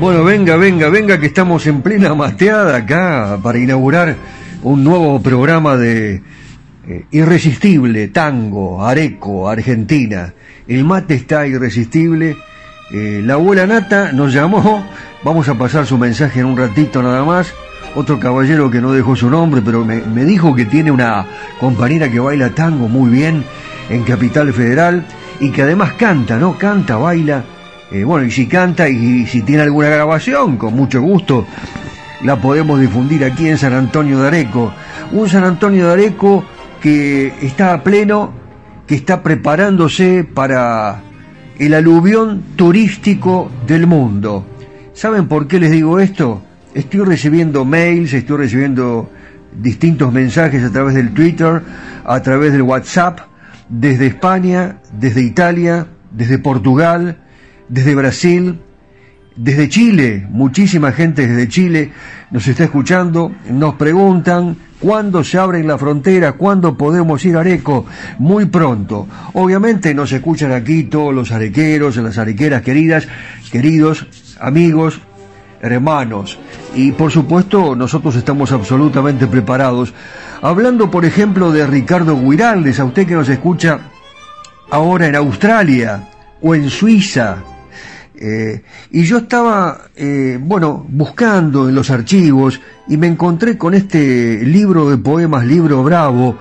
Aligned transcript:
Bueno, 0.00 0.22
venga, 0.22 0.56
venga, 0.56 0.88
venga, 0.90 1.18
que 1.18 1.26
estamos 1.26 1.66
en 1.66 1.82
plena 1.82 2.14
mateada 2.14 2.76
acá 2.76 3.36
para 3.42 3.58
inaugurar 3.58 4.14
un 4.62 4.84
nuevo 4.84 5.20
programa 5.20 5.76
de 5.76 6.22
eh, 6.86 7.04
Irresistible, 7.10 8.06
Tango, 8.06 8.86
Areco, 8.86 9.48
Argentina. 9.48 10.34
El 10.68 10.84
mate 10.84 11.14
está 11.14 11.48
irresistible. 11.48 12.36
Eh, 12.92 13.22
la 13.24 13.34
abuela 13.34 13.66
Nata 13.66 14.12
nos 14.12 14.32
llamó, 14.32 14.86
vamos 15.24 15.48
a 15.48 15.58
pasar 15.58 15.84
su 15.84 15.98
mensaje 15.98 16.40
en 16.40 16.46
un 16.46 16.56
ratito 16.56 17.02
nada 17.02 17.24
más. 17.24 17.52
Otro 17.96 18.20
caballero 18.20 18.70
que 18.70 18.80
no 18.80 18.92
dejó 18.92 19.16
su 19.16 19.28
nombre, 19.28 19.62
pero 19.64 19.84
me, 19.84 19.96
me 20.02 20.24
dijo 20.24 20.54
que 20.54 20.64
tiene 20.64 20.92
una 20.92 21.26
compañera 21.58 22.08
que 22.08 22.20
baila 22.20 22.50
tango 22.50 22.86
muy 22.86 23.10
bien 23.10 23.42
en 23.90 24.04
Capital 24.04 24.52
Federal 24.52 25.04
y 25.40 25.50
que 25.50 25.62
además 25.62 25.94
canta, 25.94 26.38
¿no? 26.38 26.56
Canta, 26.56 26.98
baila 26.98 27.42
eh, 27.90 28.04
bueno, 28.04 28.26
y 28.26 28.30
si 28.30 28.46
canta 28.46 28.88
y, 28.88 29.26
si 29.26 29.42
tiene 29.42 29.62
alguna 29.62 29.88
grabación, 29.88 30.56
con 30.56 30.74
mucho 30.74 31.00
gusto 31.00 31.46
la 32.22 32.36
podemos 32.36 32.80
difundir 32.80 33.24
aquí 33.24 33.48
en 33.48 33.58
San 33.58 33.72
Antonio 33.72 34.20
de 34.20 34.28
Areco. 34.28 34.72
Un 35.12 35.28
San 35.28 35.44
Antonio 35.44 35.86
de 35.86 35.92
Areco 35.92 36.44
que 36.80 37.32
está 37.40 37.72
a 37.72 37.82
pleno, 37.82 38.32
que 38.86 38.94
está 38.94 39.22
preparándose 39.22 40.24
para 40.24 41.00
el 41.58 41.74
aluvión 41.74 42.42
turístico 42.56 43.50
del 43.66 43.86
mundo. 43.86 44.46
¿Saben 44.94 45.28
por 45.28 45.46
qué 45.46 45.60
les 45.60 45.70
digo 45.70 45.98
esto? 46.00 46.42
Estoy 46.74 47.04
recibiendo 47.04 47.64
mails, 47.64 48.12
estoy 48.12 48.36
recibiendo 48.38 49.10
distintos 49.60 50.12
mensajes 50.12 50.62
a 50.64 50.70
través 50.70 50.94
del 50.94 51.12
Twitter, 51.12 51.62
a 52.04 52.20
través 52.20 52.52
del 52.52 52.62
WhatsApp, 52.62 53.20
desde 53.68 54.06
España, 54.06 54.78
desde 54.92 55.22
Italia, 55.22 55.86
desde 56.10 56.38
Portugal, 56.38 57.18
desde 57.68 57.94
Brasil, 57.94 58.58
desde 59.38 59.68
Chile, 59.68 60.26
muchísima 60.30 60.90
gente 60.90 61.26
desde 61.26 61.48
Chile 61.48 61.92
nos 62.30 62.46
está 62.48 62.64
escuchando, 62.64 63.32
nos 63.48 63.74
preguntan 63.76 64.56
cuándo 64.80 65.22
se 65.22 65.38
abren 65.38 65.66
la 65.68 65.78
frontera, 65.78 66.32
cuándo 66.32 66.76
podemos 66.76 67.24
ir 67.24 67.36
a 67.36 67.40
Areco, 67.40 67.86
muy 68.18 68.46
pronto. 68.46 69.06
Obviamente 69.34 69.94
nos 69.94 70.10
escuchan 70.10 70.52
aquí 70.52 70.84
todos 70.84 71.14
los 71.14 71.30
arequeros, 71.30 71.96
las 71.96 72.18
arequeras 72.18 72.62
queridas, 72.62 73.06
queridos 73.52 74.06
amigos, 74.40 75.00
hermanos, 75.60 76.38
y 76.74 76.92
por 76.92 77.10
supuesto 77.10 77.74
nosotros 77.76 78.16
estamos 78.16 78.50
absolutamente 78.52 79.26
preparados. 79.26 79.94
Hablando, 80.42 80.90
por 80.90 81.04
ejemplo, 81.04 81.52
de 81.52 81.66
Ricardo 81.66 82.16
Guiraldes, 82.20 82.80
a 82.80 82.84
usted 82.84 83.06
que 83.06 83.14
nos 83.14 83.28
escucha 83.28 83.78
ahora 84.70 85.06
en 85.06 85.16
Australia 85.16 86.08
o 86.40 86.54
en 86.54 86.70
Suiza, 86.70 87.38
eh, 88.20 88.62
y 88.90 89.04
yo 89.04 89.18
estaba, 89.18 89.90
eh, 89.94 90.38
bueno, 90.40 90.84
buscando 90.88 91.68
en 91.68 91.74
los 91.74 91.90
archivos 91.90 92.60
y 92.88 92.96
me 92.96 93.06
encontré 93.06 93.56
con 93.56 93.74
este 93.74 94.44
libro 94.44 94.90
de 94.90 94.98
poemas, 94.98 95.46
libro 95.46 95.84
bravo, 95.84 96.36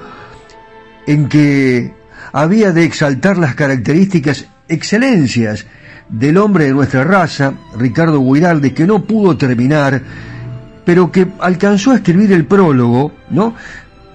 en 1.06 1.30
que 1.30 1.94
había 2.34 2.72
de 2.72 2.84
exaltar 2.84 3.38
las 3.38 3.54
características, 3.54 4.48
excelencias 4.68 5.68
del 6.10 6.38
hombre 6.38 6.66
de 6.66 6.74
nuestra 6.74 7.04
raza, 7.04 7.54
Ricardo 7.78 8.22
Guiralde, 8.22 8.74
que 8.74 8.88
no 8.88 9.04
pudo 9.04 9.38
terminar, 9.38 10.02
pero 10.84 11.12
que 11.12 11.28
alcanzó 11.40 11.92
a 11.92 11.98
escribir 11.98 12.32
el 12.32 12.46
prólogo, 12.46 13.12
¿no? 13.30 13.54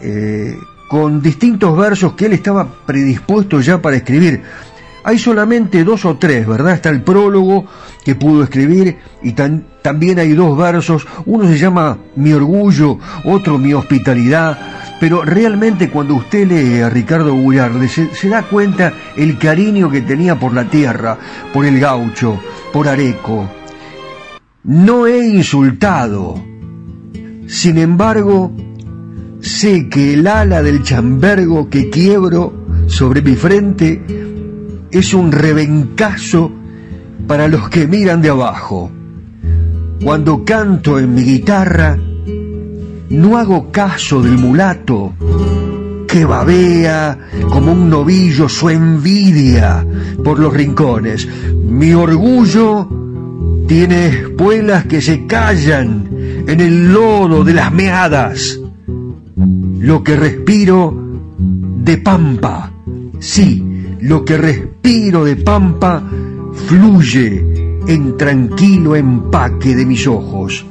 Eh, 0.00 0.56
con 0.88 1.22
distintos 1.22 1.78
versos 1.78 2.14
que 2.14 2.26
él 2.26 2.32
estaba 2.32 2.84
predispuesto 2.84 3.60
ya 3.60 3.80
para 3.80 3.96
escribir. 3.96 4.42
Hay 5.04 5.18
solamente 5.18 5.82
dos 5.84 6.04
o 6.04 6.16
tres, 6.16 6.46
¿verdad? 6.46 6.74
Está 6.74 6.90
el 6.90 7.02
prólogo 7.02 7.66
que 8.04 8.14
pudo 8.14 8.44
escribir 8.44 8.98
y 9.22 9.32
también 9.32 10.18
hay 10.18 10.32
dos 10.32 10.56
versos. 10.56 11.06
Uno 11.26 11.48
se 11.48 11.58
llama 11.58 11.98
Mi 12.14 12.32
orgullo, 12.32 12.98
otro 13.24 13.58
Mi 13.58 13.74
hospitalidad. 13.74 14.58
Pero 15.00 15.24
realmente 15.24 15.90
cuando 15.90 16.14
usted 16.14 16.46
lee 16.46 16.80
a 16.80 16.88
Ricardo 16.88 17.34
Guyarde 17.34 17.88
se, 17.88 18.14
se 18.14 18.28
da 18.28 18.42
cuenta 18.42 18.92
el 19.16 19.36
cariño 19.38 19.90
que 19.90 20.02
tenía 20.02 20.38
por 20.38 20.54
la 20.54 20.64
tierra, 20.64 21.18
por 21.52 21.64
el 21.66 21.80
gaucho, 21.80 22.38
por 22.72 22.86
Areco. 22.86 23.50
No 24.62 25.08
he 25.08 25.26
insultado. 25.26 26.40
Sin 27.48 27.78
embargo, 27.78 28.52
sé 29.40 29.88
que 29.88 30.14
el 30.14 30.28
ala 30.28 30.62
del 30.62 30.84
chambergo 30.84 31.68
que 31.68 31.90
quiebro 31.90 32.62
sobre 32.86 33.22
mi 33.22 33.34
frente 33.34 34.21
es 34.92 35.14
un 35.14 35.32
rebencazo 35.32 36.52
para 37.26 37.48
los 37.48 37.68
que 37.70 37.86
miran 37.86 38.20
de 38.20 38.28
abajo. 38.28 38.90
Cuando 40.04 40.44
canto 40.44 40.98
en 40.98 41.14
mi 41.14 41.22
guitarra, 41.22 41.98
no 43.08 43.38
hago 43.38 43.72
caso 43.72 44.22
del 44.22 44.36
mulato 44.36 45.14
que 46.06 46.26
babea 46.26 47.18
como 47.48 47.72
un 47.72 47.88
novillo 47.88 48.48
su 48.48 48.68
envidia 48.68 49.86
por 50.22 50.38
los 50.38 50.52
rincones. 50.52 51.26
Mi 51.64 51.94
orgullo 51.94 52.86
tiene 53.66 54.08
espuelas 54.08 54.84
que 54.84 55.00
se 55.00 55.26
callan 55.26 56.06
en 56.46 56.60
el 56.60 56.92
lodo 56.92 57.44
de 57.44 57.54
las 57.54 57.72
meadas. 57.72 58.60
Lo 59.78 60.02
que 60.04 60.16
respiro 60.16 60.94
de 61.38 61.96
pampa, 61.96 62.72
sí, 63.18 63.96
lo 64.00 64.24
que 64.24 64.36
respiro 64.36 64.71
de 64.82 65.36
pampa 65.36 66.02
fluye 66.66 67.44
en 67.86 68.16
tranquilo 68.16 68.96
empaque 68.96 69.76
de 69.76 69.86
mis 69.86 70.06
ojos. 70.06 70.66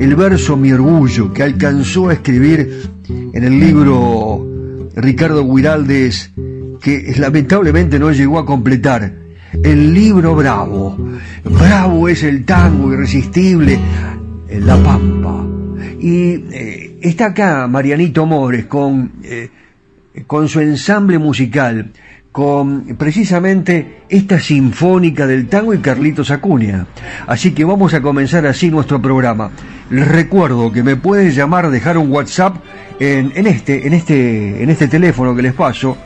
El 0.00 0.16
verso 0.16 0.56
Mi 0.56 0.72
orgullo 0.72 1.32
que 1.32 1.42
alcanzó 1.42 2.08
a 2.08 2.14
escribir 2.14 2.82
en 3.08 3.44
el 3.44 3.60
libro 3.60 4.46
Ricardo 4.96 5.44
Guiraldes, 5.44 6.30
que 6.80 7.14
lamentablemente 7.18 7.98
no 7.98 8.10
llegó 8.10 8.38
a 8.38 8.46
completar, 8.46 9.12
el 9.62 9.92
libro 9.92 10.34
Bravo. 10.34 10.96
Bravo 11.44 12.08
es 12.08 12.22
el 12.22 12.44
tango 12.44 12.92
irresistible 12.92 13.78
la 14.50 14.76
pampa. 14.82 15.44
Y 16.00 16.44
eh, 16.52 16.98
está 17.02 17.26
acá 17.26 17.68
Marianito 17.68 18.24
Mores 18.24 18.64
con... 18.64 19.12
Eh, 19.22 19.50
con 20.26 20.48
su 20.48 20.60
ensamble 20.60 21.18
musical, 21.18 21.90
con 22.32 22.96
precisamente 22.96 24.02
esta 24.08 24.38
sinfónica 24.38 25.26
del 25.26 25.48
tango 25.48 25.74
y 25.74 25.78
Carlitos 25.78 26.30
Acuña. 26.30 26.86
Así 27.26 27.52
que 27.52 27.64
vamos 27.64 27.92
a 27.94 28.00
comenzar 28.00 28.46
así 28.46 28.70
nuestro 28.70 29.02
programa. 29.02 29.50
Les 29.90 30.06
recuerdo 30.06 30.70
que 30.70 30.82
me 30.82 30.96
pueden 30.96 31.30
llamar, 31.30 31.70
dejar 31.70 31.98
un 31.98 32.10
WhatsApp 32.10 32.56
en, 33.00 33.32
en 33.34 33.46
este, 33.46 33.86
en 33.86 33.94
este, 33.94 34.62
en 34.62 34.70
este 34.70 34.86
teléfono 34.86 35.34
que 35.34 35.42
les 35.42 35.54
paso, 35.54 35.96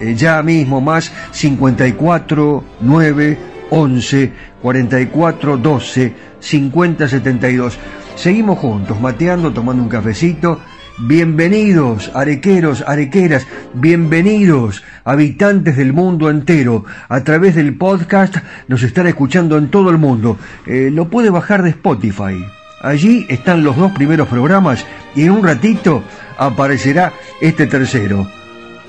eh, 0.00 0.14
ya 0.14 0.42
mismo 0.42 0.80
más 0.80 1.12
54 1.32 2.64
9 2.80 3.38
11 3.70 4.32
44 4.62 5.56
12 5.58 6.14
50 6.40 7.08
72. 7.08 7.78
Seguimos 8.16 8.58
juntos, 8.58 8.98
mateando, 9.00 9.52
tomando 9.52 9.82
un 9.82 9.88
cafecito 9.88 10.60
Bienvenidos, 10.96 12.12
arequeros, 12.14 12.84
arequeras, 12.86 13.48
bienvenidos, 13.74 14.84
habitantes 15.02 15.76
del 15.76 15.92
mundo 15.92 16.30
entero. 16.30 16.84
A 17.08 17.24
través 17.24 17.56
del 17.56 17.76
podcast 17.76 18.36
nos 18.68 18.84
están 18.84 19.08
escuchando 19.08 19.58
en 19.58 19.70
todo 19.70 19.90
el 19.90 19.98
mundo. 19.98 20.38
Eh, 20.66 20.90
lo 20.92 21.08
puede 21.08 21.30
bajar 21.30 21.64
de 21.64 21.70
Spotify. 21.70 22.46
Allí 22.80 23.26
están 23.28 23.64
los 23.64 23.76
dos 23.76 23.90
primeros 23.90 24.28
programas 24.28 24.86
y 25.16 25.22
en 25.22 25.32
un 25.32 25.42
ratito 25.42 26.04
aparecerá 26.38 27.12
este 27.40 27.66
tercero. 27.66 28.28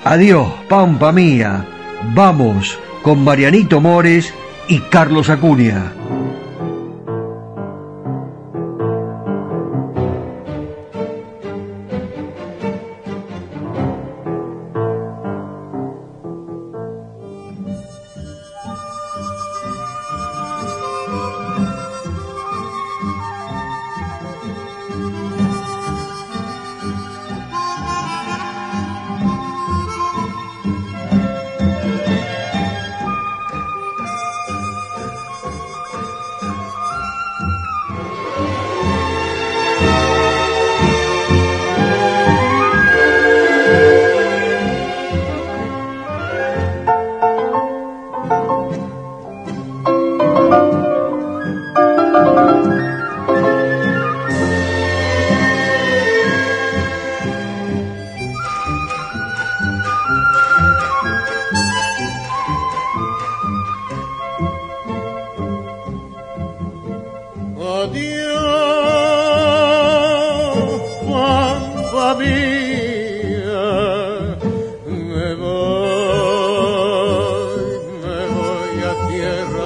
Adiós, 0.04 0.46
Pampa 0.68 1.10
Mía. 1.10 1.64
Vamos 2.14 2.78
con 3.02 3.24
Marianito 3.24 3.80
Mores 3.80 4.32
y 4.68 4.78
Carlos 4.78 5.28
Acuña. 5.28 5.92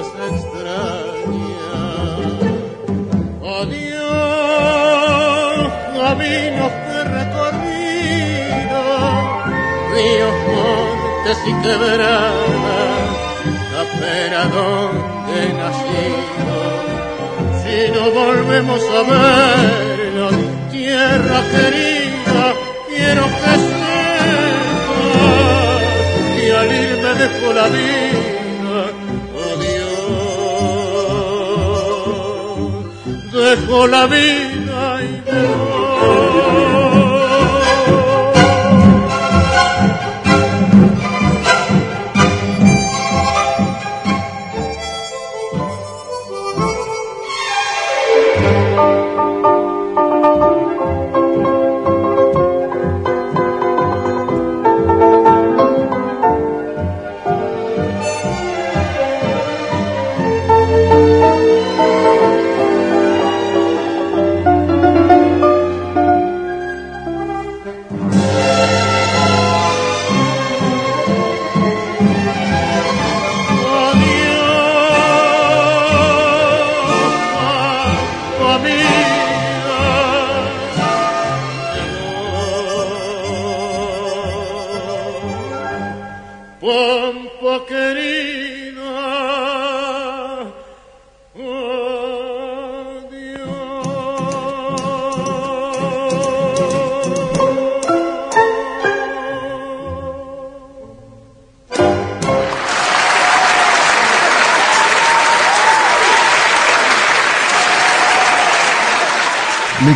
nos 0.00 0.08
extraña. 0.32 1.76
Adiós, 3.60 4.50
caminos 5.98 6.72
de 6.88 7.00
recorrido, 7.18 8.80
ríos, 9.92 10.36
montes 10.54 11.38
y 11.46 11.52
quebradas, 11.62 13.10
la 13.74 13.84
pera 14.00 14.42
donde 14.56 15.32
he 15.42 15.48
nacido. 15.52 16.58
Si 17.60 17.76
no 17.94 18.04
volvemos 18.20 18.82
a 18.98 19.00
vernos, 19.12 20.34
tierra 20.70 21.38
querida, 21.52 22.42
quiero 22.88 23.24
que 23.40 23.52
sepas 23.68 24.80
que 26.36 26.46
al 26.56 26.70
irme 26.72 27.10
dejo 27.20 27.46
la 27.52 27.66
vida 27.68 28.49
dejó 33.50 33.86
la 33.88 34.06
vida 34.06 35.00
y 35.02 35.69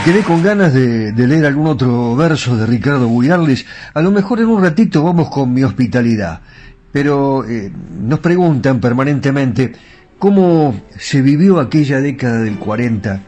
quedé 0.04 0.22
con 0.22 0.42
ganas 0.42 0.72
de, 0.72 1.12
leer 1.14 1.44
algún 1.44 1.66
otro 1.66 2.16
verso 2.16 2.56
de 2.56 2.66
Ricardo 2.66 3.08
Guiarles. 3.08 3.66
A 3.92 4.00
lo 4.00 4.10
mejor 4.10 4.40
en 4.40 4.46
un 4.46 4.62
ratito 4.62 5.02
vamos 5.02 5.28
con 5.28 5.52
mi 5.52 5.62
hospitalidad. 5.62 6.40
Pero 6.90 7.44
eh, 7.44 7.70
nos 8.00 8.18
preguntan 8.20 8.80
permanentemente 8.80 9.72
cómo 10.18 10.74
se 10.98 11.20
vivió 11.20 11.60
aquella 11.60 12.00
década 12.00 12.40
del 12.40 12.58
40 12.58 13.20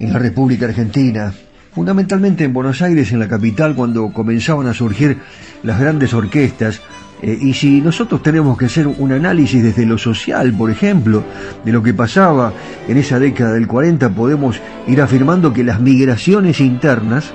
en 0.00 0.12
la 0.12 0.18
República 0.18 0.66
Argentina, 0.66 1.32
fundamentalmente 1.72 2.44
en 2.44 2.52
Buenos 2.52 2.82
Aires, 2.82 3.12
en 3.12 3.18
la 3.18 3.28
capital, 3.28 3.74
cuando 3.74 4.12
comenzaban 4.12 4.66
a 4.66 4.74
surgir 4.74 5.18
las 5.62 5.80
grandes 5.80 6.12
orquestas 6.12 6.80
eh, 7.22 7.38
y 7.40 7.54
si 7.54 7.80
nosotros 7.80 8.20
tenemos 8.20 8.58
que 8.58 8.64
hacer 8.66 8.88
un 8.88 9.12
análisis 9.12 9.62
desde 9.62 9.86
lo 9.86 9.96
social, 9.96 10.52
por 10.52 10.70
ejemplo, 10.70 11.22
de 11.64 11.72
lo 11.72 11.80
que 11.80 11.94
pasaba 11.94 12.52
en 12.88 12.96
esa 12.96 13.20
década 13.20 13.52
del 13.52 13.68
40, 13.68 14.10
podemos 14.10 14.60
ir 14.88 15.00
afirmando 15.00 15.52
que 15.52 15.62
las 15.62 15.80
migraciones 15.80 16.60
internas 16.60 17.32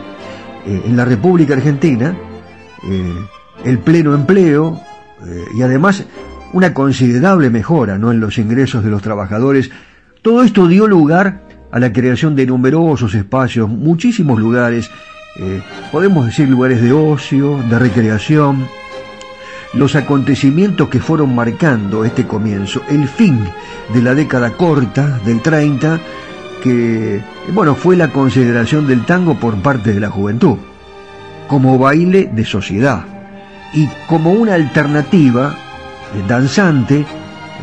eh, 0.66 0.82
en 0.86 0.98
la 0.98 1.06
República 1.06 1.54
Argentina, 1.54 2.18
eh, 2.84 3.14
el 3.64 3.80
pleno 3.80 4.14
empleo 4.14 4.80
y 5.56 5.64
además 5.64 6.06
una 6.54 6.76
considerable 6.76 7.50
mejora 7.50 7.98
¿no? 7.98 8.12
en 8.12 8.20
los 8.20 8.38
ingresos 8.38 8.84
de 8.84 8.92
los 8.92 9.02
trabajadores, 9.02 9.72
todo 10.22 10.44
esto 10.44 10.68
dio 10.68 10.86
lugar 10.86 11.42
a 11.72 11.80
la 11.80 11.92
creación 11.92 12.36
de 12.36 12.46
numerosos 12.46 13.16
espacios, 13.16 13.68
muchísimos 13.68 14.40
lugares, 14.40 14.92
podemos 15.92 16.28
decir 16.28 16.48
lugares 16.48 16.84
de 16.84 16.94
ocio, 16.94 17.58
de 17.68 17.80
recreación, 17.80 18.68
los 19.78 19.96
acontecimientos 19.96 20.90
que 20.90 21.00
fueron 21.00 21.36
marcando 21.36 22.04
este 22.04 22.26
comienzo, 22.26 22.82
el 22.90 23.08
fin 23.08 23.40
de 23.94 24.02
la 24.02 24.16
década 24.16 24.52
corta 24.52 25.20
del 25.24 25.42
30, 25.42 26.00
que 26.64 27.22
bueno, 27.54 27.76
fue 27.76 27.96
la 27.96 28.12
consideración 28.12 28.88
del 28.88 29.06
tango 29.06 29.36
por 29.40 29.56
parte 29.62 29.94
de 29.94 30.00
la 30.00 30.10
juventud, 30.10 30.58
como 31.48 31.78
baile 31.78 32.30
de 32.34 32.46
sociedad. 32.46 33.06
y 33.74 33.88
como 34.08 34.32
una 34.32 34.54
alternativa 34.54 35.54
danzante 36.28 37.06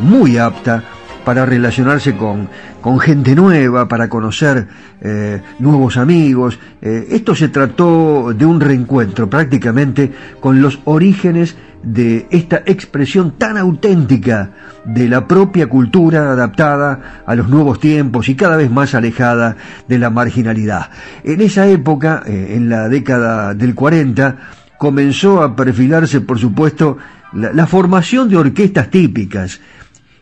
muy 0.00 0.36
apta 0.36 0.84
para 1.24 1.46
relacionarse 1.46 2.14
con, 2.14 2.48
con 2.82 3.00
gente 3.00 3.34
nueva, 3.34 3.88
para 3.88 4.08
conocer 4.08 4.68
eh, 5.00 5.40
nuevos 5.58 5.96
amigos. 5.96 6.58
Eh, 6.82 7.06
esto 7.10 7.34
se 7.34 7.48
trató 7.48 8.34
de 8.34 8.44
un 8.44 8.60
reencuentro 8.60 9.28
prácticamente 9.30 10.12
con 10.40 10.60
los 10.60 10.80
orígenes 10.84 11.56
de 11.84 12.26
esta 12.30 12.62
expresión 12.66 13.32
tan 13.38 13.56
auténtica 13.56 14.50
de 14.84 15.08
la 15.08 15.26
propia 15.26 15.68
cultura 15.68 16.32
adaptada 16.32 17.22
a 17.26 17.34
los 17.34 17.48
nuevos 17.48 17.80
tiempos 17.80 18.28
y 18.28 18.34
cada 18.34 18.56
vez 18.56 18.70
más 18.70 18.94
alejada 18.94 19.56
de 19.88 19.98
la 19.98 20.10
marginalidad. 20.10 20.90
En 21.22 21.40
esa 21.40 21.66
época, 21.68 22.22
eh, 22.26 22.54
en 22.56 22.68
la 22.68 22.88
década 22.88 23.54
del 23.54 23.74
40, 23.74 24.36
comenzó 24.78 25.42
a 25.42 25.54
perfilarse, 25.54 26.20
por 26.20 26.38
supuesto, 26.38 26.98
la 27.32 27.66
formación 27.66 28.28
de 28.28 28.36
orquestas 28.36 28.90
típicas, 28.90 29.60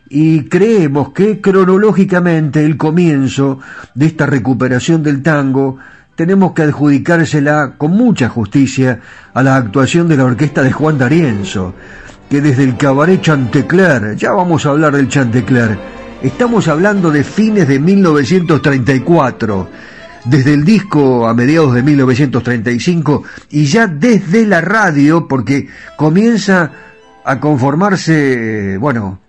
y 0.09 0.43
creemos 0.43 1.11
que 1.11 1.41
cronológicamente 1.41 2.63
el 2.63 2.77
comienzo 2.77 3.59
de 3.95 4.05
esta 4.05 4.25
recuperación 4.25 5.01
del 5.01 5.23
tango 5.23 5.77
tenemos 6.15 6.53
que 6.53 6.63
adjudicársela 6.63 7.73
con 7.77 7.91
mucha 7.91 8.29
justicia 8.29 8.99
a 9.33 9.43
la 9.43 9.55
actuación 9.55 10.07
de 10.07 10.17
la 10.17 10.25
orquesta 10.25 10.61
de 10.61 10.71
Juan 10.71 10.97
D'Arienzo, 10.97 11.73
que 12.29 12.41
desde 12.41 12.63
el 12.63 12.77
cabaret 12.77 13.21
Chantecler, 13.21 14.15
ya 14.15 14.31
vamos 14.31 14.65
a 14.65 14.69
hablar 14.69 14.95
del 14.95 15.09
Chantecler, 15.09 15.77
estamos 16.21 16.67
hablando 16.67 17.11
de 17.11 17.23
fines 17.23 17.67
de 17.67 17.79
1934, 17.79 19.69
desde 20.25 20.53
el 20.53 20.63
disco 20.63 21.27
a 21.27 21.33
mediados 21.33 21.73
de 21.73 21.83
1935 21.83 23.23
y 23.49 23.65
ya 23.65 23.87
desde 23.87 24.45
la 24.45 24.61
radio, 24.61 25.27
porque 25.27 25.67
comienza 25.97 26.71
a 27.25 27.39
conformarse, 27.39 28.77
bueno, 28.77 29.19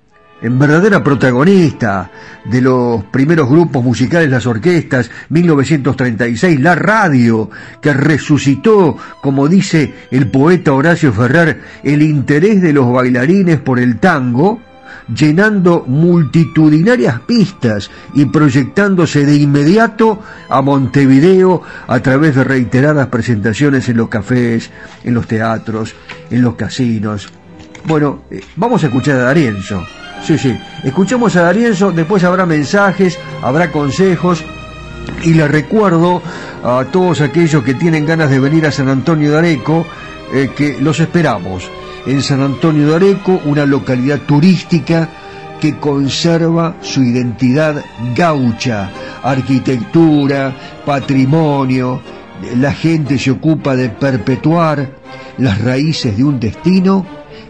en 0.42 0.58
verdadera 0.58 1.02
protagonista 1.02 2.10
de 2.44 2.60
los 2.60 3.04
primeros 3.04 3.48
grupos 3.48 3.82
musicales, 3.82 4.30
las 4.30 4.46
orquestas, 4.46 5.10
1936, 5.30 6.60
la 6.60 6.74
radio, 6.74 7.50
que 7.80 7.92
resucitó, 7.92 8.96
como 9.22 9.48
dice 9.48 9.94
el 10.10 10.30
poeta 10.30 10.72
Horacio 10.72 11.12
Ferrer, 11.12 11.62
el 11.82 12.02
interés 12.02 12.60
de 12.60 12.72
los 12.72 12.92
bailarines 12.92 13.58
por 13.58 13.78
el 13.78 13.98
tango, 13.98 14.60
llenando 15.14 15.84
multitudinarias 15.86 17.20
pistas 17.20 17.90
y 18.14 18.26
proyectándose 18.26 19.24
de 19.26 19.36
inmediato 19.36 20.22
a 20.48 20.62
Montevideo 20.62 21.62
a 21.86 22.00
través 22.00 22.34
de 22.34 22.44
reiteradas 22.44 23.08
presentaciones 23.08 23.88
en 23.88 23.98
los 23.98 24.08
cafés, 24.08 24.70
en 25.04 25.14
los 25.14 25.26
teatros, 25.26 25.94
en 26.30 26.42
los 26.42 26.54
casinos. 26.54 27.30
Bueno, 27.86 28.22
eh, 28.30 28.40
vamos 28.56 28.82
a 28.82 28.86
escuchar 28.86 29.16
a 29.16 29.24
Darienzo. 29.24 29.82
Sí, 30.24 30.38
sí. 30.38 30.56
Escuchemos 30.82 31.36
a 31.36 31.42
Darienzo, 31.42 31.92
después 31.92 32.24
habrá 32.24 32.46
mensajes, 32.46 33.18
habrá 33.42 33.70
consejos. 33.70 34.42
Y 35.22 35.34
le 35.34 35.46
recuerdo 35.46 36.22
a 36.62 36.86
todos 36.90 37.20
aquellos 37.20 37.62
que 37.62 37.74
tienen 37.74 38.06
ganas 38.06 38.30
de 38.30 38.40
venir 38.40 38.64
a 38.66 38.72
San 38.72 38.88
Antonio 38.88 39.32
de 39.32 39.38
Areco 39.38 39.86
eh, 40.32 40.50
que 40.56 40.78
los 40.80 40.98
esperamos. 40.98 41.70
En 42.06 42.22
San 42.22 42.40
Antonio 42.40 42.88
de 42.88 42.96
Areco, 42.96 43.38
una 43.44 43.66
localidad 43.66 44.20
turística 44.20 45.10
que 45.60 45.76
conserva 45.76 46.76
su 46.80 47.02
identidad 47.02 47.84
gaucha, 48.14 48.90
arquitectura, 49.22 50.54
patrimonio. 50.86 52.00
La 52.56 52.72
gente 52.72 53.18
se 53.18 53.30
ocupa 53.30 53.76
de 53.76 53.90
perpetuar 53.90 54.88
las 55.36 55.60
raíces 55.60 56.16
de 56.16 56.24
un 56.24 56.40
destino 56.40 57.06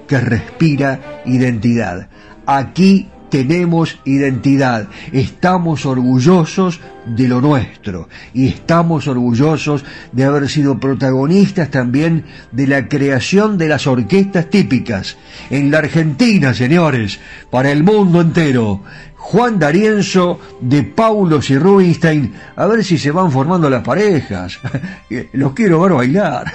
que 0.09 0.19
respira 0.21 1.23
identidad. 1.25 2.09
Aquí 2.47 3.09
tenemos 3.35 3.99
identidad, 4.05 4.87
estamos 5.11 5.87
orgullosos 5.87 6.79
de 7.05 7.27
lo 7.27 7.41
nuestro 7.41 8.09
y 8.33 8.47
estamos 8.47 9.09
orgullosos 9.09 9.85
de 10.13 10.23
haber 10.23 10.49
sido 10.49 10.79
protagonistas 10.79 11.69
también 11.71 12.27
de 12.53 12.69
la 12.69 12.89
creación 12.89 13.59
de 13.59 13.67
las 13.67 13.89
orquestas 13.89 14.51
típicas 14.51 15.17
en 15.51 15.73
la 15.73 15.79
Argentina, 15.79 16.55
señores, 16.55 17.19
para 17.51 17.73
el 17.73 17.83
mundo 17.83 18.21
entero. 18.21 18.83
Juan 19.17 19.59
D'Arienzo 19.59 20.39
de 20.61 20.83
Paulos 20.85 21.51
y 21.51 21.59
Rubinstein, 21.59 22.35
a 22.55 22.67
ver 22.67 22.85
si 22.85 22.99
se 22.99 23.11
van 23.11 23.33
formando 23.33 23.69
las 23.69 23.83
parejas. 23.83 24.61
Los 25.33 25.55
quiero 25.55 25.81
ver 25.81 25.95
bailar. 25.95 26.53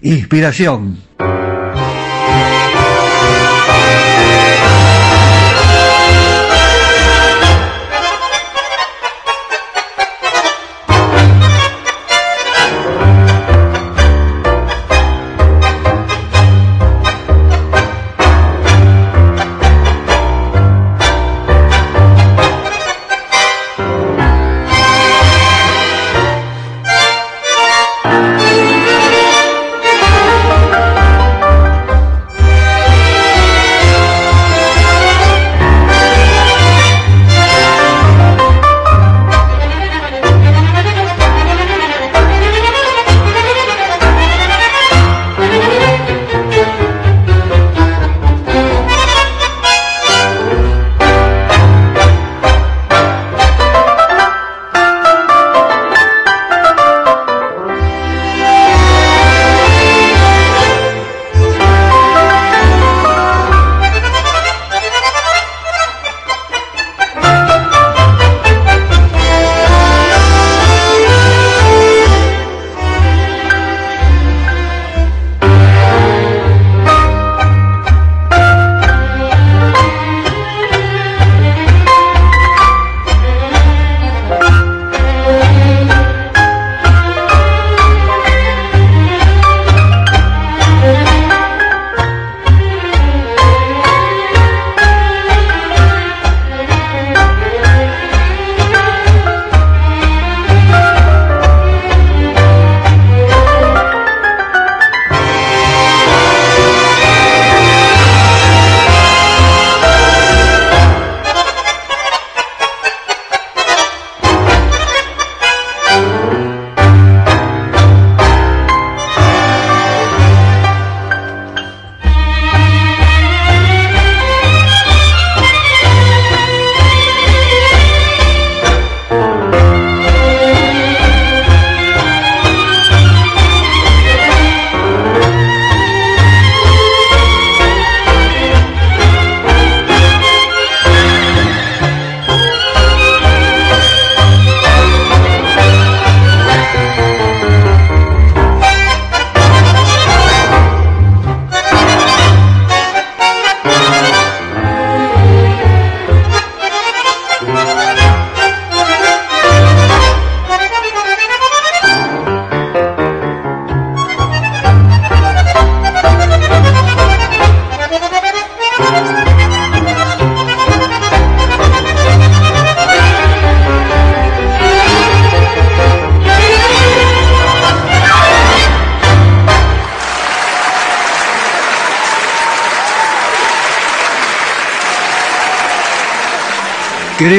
Inspiración. 0.00 0.96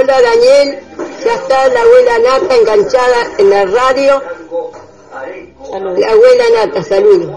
Hola 0.00 0.14
Daniel, 0.22 0.78
ya 1.24 1.34
está 1.34 1.68
la 1.70 1.80
abuela 1.80 2.18
Nata 2.18 2.54
enganchada 2.54 3.16
en 3.36 3.50
la 3.50 3.64
radio. 3.64 4.22
La 5.72 6.12
abuela 6.12 6.44
Nata, 6.54 6.84
saludos. 6.84 7.36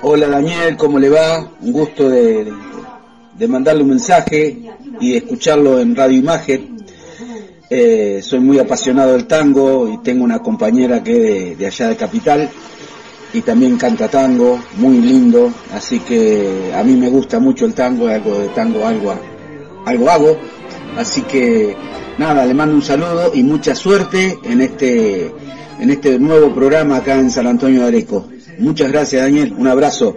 Hola 0.00 0.28
Daniel, 0.28 0.74
¿cómo 0.78 0.98
le 0.98 1.10
va? 1.10 1.46
Un 1.60 1.72
gusto 1.72 2.08
de, 2.08 2.50
mandarle 3.46 3.82
un 3.82 3.90
mensaje 3.90 4.56
y 4.98 5.14
escucharlo 5.16 5.78
en 5.78 5.94
Radio 5.94 6.16
Imagen. 6.16 6.76
Eh, 7.68 8.20
soy 8.22 8.40
muy 8.40 8.58
apasionado 8.58 9.12
del 9.12 9.26
tango 9.26 9.86
y 9.92 9.98
tengo 9.98 10.24
una 10.24 10.38
compañera 10.38 11.02
que 11.02 11.52
es 11.52 11.58
de, 11.58 11.66
allá 11.66 11.88
de 11.88 11.96
Capital 11.96 12.48
y 13.34 13.42
también 13.42 13.76
canta 13.76 14.08
tango, 14.08 14.58
muy 14.76 15.00
lindo, 15.00 15.52
así 15.74 16.00
que 16.00 16.72
a 16.74 16.82
mí 16.82 16.94
me 16.94 17.10
gusta 17.10 17.40
mucho 17.40 17.66
el 17.66 17.74
tango, 17.74 18.08
algo 18.08 18.38
de 18.38 18.48
tango, 18.48 18.86
algo, 18.86 19.14
algo 19.86 20.10
hago, 20.10 20.36
así 20.98 21.22
que 21.22 21.74
nada, 22.18 22.44
le 22.44 22.52
mando 22.52 22.74
un 22.74 22.82
saludo 22.82 23.32
y 23.32 23.42
mucha 23.42 23.74
suerte 23.74 24.38
en 24.44 24.60
este, 24.60 25.32
en 25.80 25.90
este 25.90 26.18
nuevo 26.18 26.54
programa 26.54 26.96
acá 26.96 27.14
en 27.14 27.30
San 27.30 27.46
Antonio 27.46 27.82
de 27.82 27.88
Areco. 27.88 28.28
Muchas 28.58 28.90
gracias, 28.92 29.22
Daniel. 29.22 29.54
Un 29.56 29.68
abrazo. 29.68 30.16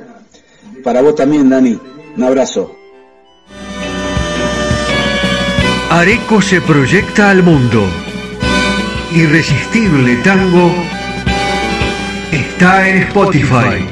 Para 0.84 1.02
vos 1.02 1.16
también, 1.16 1.50
Dani. 1.50 1.80
Un 2.18 2.24
abrazo. 2.24 2.76
Areco 5.90 6.42
se 6.42 6.62
proyecta 6.62 7.30
al 7.30 7.44
mundo. 7.44 7.86
Irresistible 9.14 10.16
Tango 10.18 10.72
está 12.32 12.90
en 12.90 13.04
Spotify. 13.04 13.86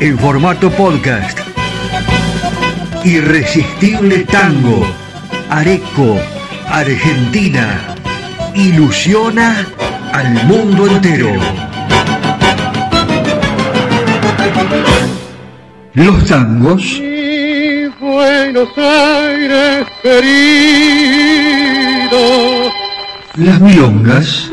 En 0.00 0.18
formato 0.18 0.70
podcast. 0.70 1.41
Irresistible 3.04 4.24
Tango. 4.26 4.86
Areco, 5.50 6.20
Argentina. 6.68 7.96
Ilusiona 8.54 9.66
al 10.12 10.44
mundo 10.44 10.86
entero. 10.86 11.32
Los 15.94 16.24
tangos. 16.26 17.02
Buenos 18.00 18.68
Aires 18.78 19.86
querido. 20.02 20.22
Las 23.36 23.60
milongas. 23.60 24.52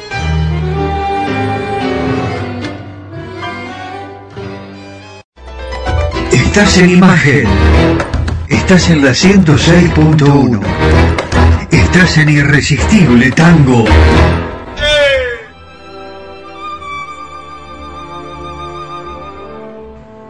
Estás 6.53 6.79
en 6.79 6.89
imagen. 6.89 7.47
Estás 8.49 8.89
en 8.89 9.05
la 9.05 9.11
106.1. 9.11 10.59
Estás 11.71 12.17
en 12.17 12.27
Irresistible 12.27 13.31
Tango. 13.31 13.85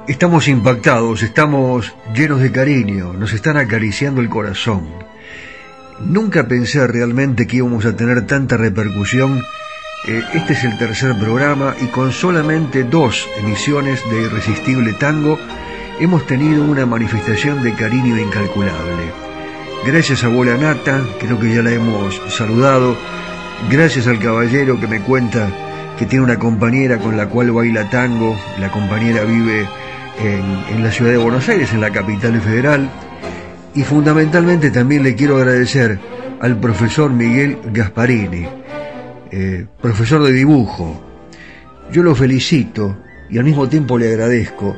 Estamos 0.07 0.47
impactados, 0.47 1.23
estamos 1.23 1.91
llenos 2.13 2.39
de 2.39 2.51
cariño, 2.51 3.13
nos 3.13 3.33
están 3.33 3.57
acariciando 3.57 4.21
el 4.21 4.29
corazón. 4.29 4.89
Nunca 6.01 6.47
pensé 6.47 6.85
realmente 6.85 7.47
que 7.47 7.57
íbamos 7.57 7.83
a 7.85 7.95
tener 7.95 8.27
tanta 8.27 8.57
repercusión. 8.57 9.41
Eh, 10.07 10.23
este 10.35 10.53
es 10.53 10.63
el 10.65 10.77
tercer 10.77 11.17
programa 11.17 11.75
y 11.81 11.87
con 11.87 12.11
solamente 12.11 12.83
dos 12.83 13.27
emisiones 13.39 13.99
de 14.11 14.21
Irresistible 14.21 14.93
Tango 14.93 15.39
hemos 16.01 16.25
tenido 16.25 16.63
una 16.63 16.87
manifestación 16.87 17.61
de 17.61 17.75
cariño 17.75 18.17
incalculable. 18.17 19.03
Gracias 19.85 20.23
a 20.23 20.27
Abuela 20.27 20.57
Nata, 20.57 20.99
creo 21.19 21.39
que 21.39 21.53
ya 21.53 21.61
la 21.61 21.71
hemos 21.73 22.19
saludado. 22.27 22.97
Gracias 23.69 24.07
al 24.07 24.17
caballero 24.17 24.79
que 24.79 24.87
me 24.87 25.01
cuenta 25.01 25.47
que 25.99 26.07
tiene 26.07 26.25
una 26.25 26.39
compañera 26.39 26.97
con 26.97 27.17
la 27.17 27.29
cual 27.29 27.51
baila 27.51 27.87
tango. 27.91 28.35
La 28.59 28.71
compañera 28.71 29.23
vive 29.25 29.67
en, 30.19 30.83
la 30.83 30.91
ciudad 30.91 31.11
de 31.11 31.17
Buenos 31.17 31.47
Aires, 31.47 31.71
en 31.71 31.81
la 31.81 31.91
capital 31.91 32.41
federal. 32.41 32.89
Y 33.75 33.83
fundamentalmente 33.83 34.71
también 34.71 35.03
le 35.03 35.13
quiero 35.13 35.37
agradecer 35.37 35.99
al 36.39 36.59
profesor 36.59 37.13
Miguel 37.13 37.59
Gasparini, 37.71 38.47
eh, 39.29 39.67
profesor 39.79 40.23
de 40.23 40.31
dibujo. 40.31 40.99
Yo 41.91 42.01
lo 42.01 42.15
felicito 42.15 42.97
y 43.29 43.37
al 43.37 43.43
mismo 43.43 43.69
tiempo 43.69 43.99
le 43.99 44.07
agradezco 44.07 44.75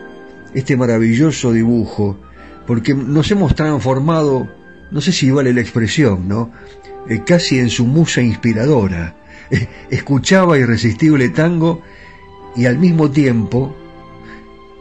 este 0.54 0.78
maravilloso 0.78 1.52
dibujo, 1.52 2.20
porque 2.68 2.94
nos 2.94 3.30
hemos 3.32 3.56
transformado, 3.56 4.50
no 4.92 5.02
sé 5.02 5.12
si 5.12 5.32
vale 5.32 5.54
la 5.54 5.62
expresión, 5.62 6.28
¿no? 6.28 6.52
Eh, 7.10 7.22
casi 7.26 7.60
en 7.60 7.70
su 7.70 7.86
musa 7.86 8.22
inspiradora. 8.22 9.16
escuchaba 9.90 10.58
Irresistible 10.58 11.30
Tango 11.30 11.82
y 12.56 12.66
al 12.66 12.78
mismo 12.78 13.12
tiempo 13.12 13.76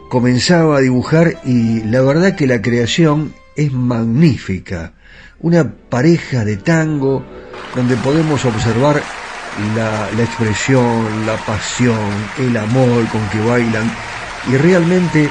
comenzaba 0.09 0.77
a 0.77 0.81
dibujar 0.81 1.39
y 1.43 1.81
la 1.83 2.01
verdad 2.01 2.35
que 2.35 2.47
la 2.47 2.61
creación 2.61 3.33
es 3.55 3.71
magnífica. 3.71 4.93
Una 5.39 5.73
pareja 5.89 6.45
de 6.45 6.57
tango 6.57 7.25
donde 7.75 7.95
podemos 7.97 8.45
observar 8.45 9.01
la, 9.75 10.09
expresión, 10.21 11.25
la 11.25 11.35
pasión, 11.45 11.97
el 12.39 12.55
amor 12.57 13.07
con 13.09 13.27
que 13.29 13.41
bailan 13.41 13.91
y 14.51 14.57
realmente 14.57 15.29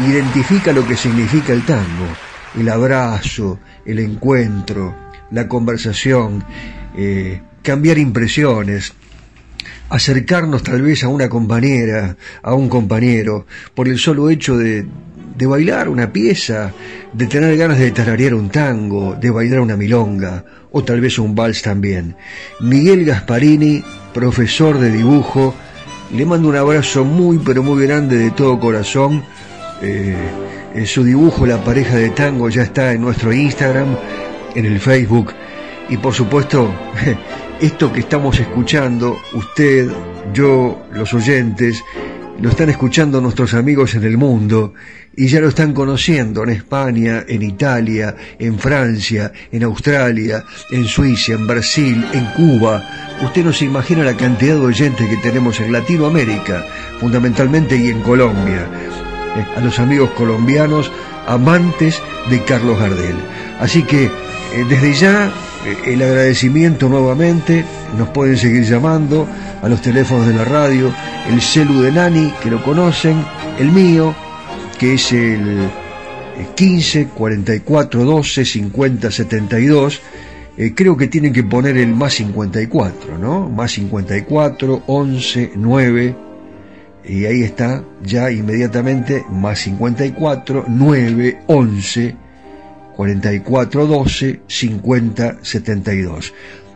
identifica 0.00 0.72
lo 0.72 0.86
que 0.86 0.96
significa 0.96 1.52
el 1.52 1.64
tango, 1.64 2.06
el 2.58 2.68
abrazo, 2.68 3.60
el 3.84 3.98
encuentro, 3.98 4.94
la 5.30 5.48
conversación, 5.48 6.44
eh, 6.96 7.40
cambiar 7.62 7.98
impresiones, 7.98 8.92
acercarnos 9.88 10.62
tal 10.62 10.82
vez 10.82 11.04
a 11.04 11.08
una 11.08 11.28
compañera, 11.28 12.16
a 12.42 12.54
un 12.54 12.68
compañero, 12.68 13.46
por 13.74 13.88
el 13.88 13.98
solo 13.98 14.30
hecho 14.30 14.56
de, 14.56 14.86
de 15.36 15.46
bailar 15.46 15.88
una 15.88 16.12
pieza, 16.12 16.72
de 17.12 17.26
tener 17.26 17.56
ganas 17.56 17.78
de 17.78 17.90
tararear 17.90 18.34
un 18.34 18.50
tango, 18.50 19.14
de 19.14 19.30
bailar 19.30 19.60
una 19.60 19.76
milonga, 19.76 20.44
o 20.72 20.82
tal 20.82 21.00
vez 21.00 21.18
un 21.18 21.34
vals 21.34 21.62
también. 21.62 22.16
Miguel 22.60 23.04
Gasparini, 23.04 23.82
profesor 24.12 24.78
de 24.78 24.90
dibujo, 24.90 25.54
le 26.12 26.26
mando 26.26 26.48
un 26.48 26.56
abrazo 26.56 27.04
muy 27.04 27.38
pero 27.38 27.62
muy 27.62 27.84
grande 27.84 28.16
de 28.16 28.30
todo 28.30 28.58
corazón. 28.58 29.24
Eh, 29.84 30.16
en 30.74 30.86
su 30.86 31.04
dibujo 31.04 31.46
La 31.46 31.62
pareja 31.62 31.96
de 31.96 32.10
tango 32.10 32.48
ya 32.48 32.62
está 32.62 32.92
en 32.92 33.02
nuestro 33.02 33.32
Instagram 33.32 33.96
en 34.54 34.64
el 34.64 34.80
Facebook 34.80 35.32
y 35.88 35.98
por 35.98 36.14
supuesto 36.14 36.74
esto 37.60 37.92
que 37.92 38.00
estamos 38.00 38.38
escuchando, 38.40 39.18
usted, 39.34 39.90
yo, 40.32 40.86
los 40.92 41.12
oyentes, 41.12 41.82
lo 42.40 42.48
están 42.48 42.70
escuchando 42.70 43.20
nuestros 43.20 43.54
amigos 43.54 43.94
en 43.94 44.04
el 44.04 44.16
mundo 44.16 44.74
y 45.16 45.28
ya 45.28 45.40
lo 45.40 45.48
están 45.48 45.72
conociendo 45.72 46.42
en 46.42 46.50
España, 46.50 47.24
en 47.28 47.42
Italia, 47.42 48.16
en 48.38 48.58
Francia, 48.58 49.32
en 49.52 49.62
Australia, 49.62 50.42
en 50.70 50.84
Suiza, 50.86 51.34
en 51.34 51.46
Brasil, 51.46 52.04
en 52.12 52.24
Cuba. 52.32 52.82
Usted 53.22 53.44
no 53.44 53.52
se 53.52 53.66
imagina 53.66 54.02
la 54.02 54.16
cantidad 54.16 54.54
de 54.54 54.66
oyentes 54.66 55.08
que 55.08 55.16
tenemos 55.18 55.60
en 55.60 55.72
Latinoamérica, 55.72 56.64
fundamentalmente 56.98 57.76
y 57.76 57.88
en 57.88 58.00
Colombia. 58.00 58.66
A 59.56 59.60
los 59.60 59.78
amigos 59.78 60.10
colombianos, 60.10 60.92
amantes 61.26 62.00
de 62.30 62.42
Carlos 62.44 62.78
Gardel. 62.78 63.16
Así 63.60 63.82
que 63.82 64.04
eh, 64.04 64.10
desde 64.68 64.94
ya 64.94 65.32
eh, 65.66 65.92
el 65.92 66.02
agradecimiento 66.02 66.88
nuevamente, 66.88 67.64
nos 67.98 68.08
pueden 68.10 68.36
seguir 68.36 68.64
llamando 68.64 69.26
a 69.62 69.68
los 69.68 69.80
teléfonos 69.82 70.26
de 70.26 70.34
la 70.34 70.44
radio, 70.44 70.92
el 71.28 71.40
celu 71.40 71.82
de 71.82 71.90
Nani, 71.90 72.32
que 72.42 72.50
lo 72.50 72.62
conocen, 72.62 73.24
el 73.58 73.72
mío, 73.72 74.14
que 74.78 74.94
es 74.94 75.12
el 75.12 75.68
15 76.54 77.08
44 77.08 78.04
12 78.04 78.44
50 78.44 79.10
72. 79.10 80.02
creo 80.74 80.96
que 80.96 81.08
tienen 81.08 81.32
que 81.32 81.42
poner 81.44 81.76
el 81.76 81.94
más 81.94 82.14
54, 82.14 83.18
¿no? 83.18 83.48
Más 83.48 83.72
54 83.72 84.82
11 84.86 85.52
9 85.56 86.23
y 87.06 87.26
ahí 87.26 87.42
está 87.42 87.84
ya 88.02 88.30
inmediatamente 88.30 89.24
más 89.30 89.60
54 89.60 90.64
9 90.68 91.38
11 91.46 92.16
44 92.96 93.86
12 93.86 94.40
50 94.46 95.38
72. 95.42 96.32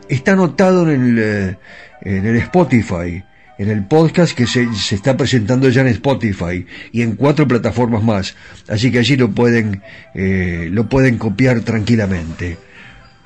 Está 0.09 0.33
anotado 0.33 0.91
en 0.91 1.03
el, 1.03 1.19
eh, 1.19 1.59
en 2.03 2.27
el 2.27 2.37
Spotify, 2.37 3.23
en 3.59 3.71
el 3.71 3.85
podcast 3.87 4.37
que 4.37 4.47
se, 4.47 4.73
se, 4.75 4.95
está 4.95 5.17
presentando 5.17 5.69
ya 5.69 5.83
en 5.83 5.89
Spotify 5.89 6.67
y 6.93 7.03
en 7.03 7.15
cuatro 7.17 7.47
plataformas 7.47 8.03
más. 8.03 8.37
Así 8.69 8.91
que 8.91 8.99
allí 8.99 9.17
lo 9.17 9.31
pueden, 9.31 9.83
eh, 10.15 10.69
lo 10.71 10.89
pueden 10.89 11.19
copiar 11.19 11.61
tranquilamente. 11.61 12.59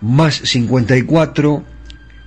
Más 0.01 0.35
54 0.35 1.65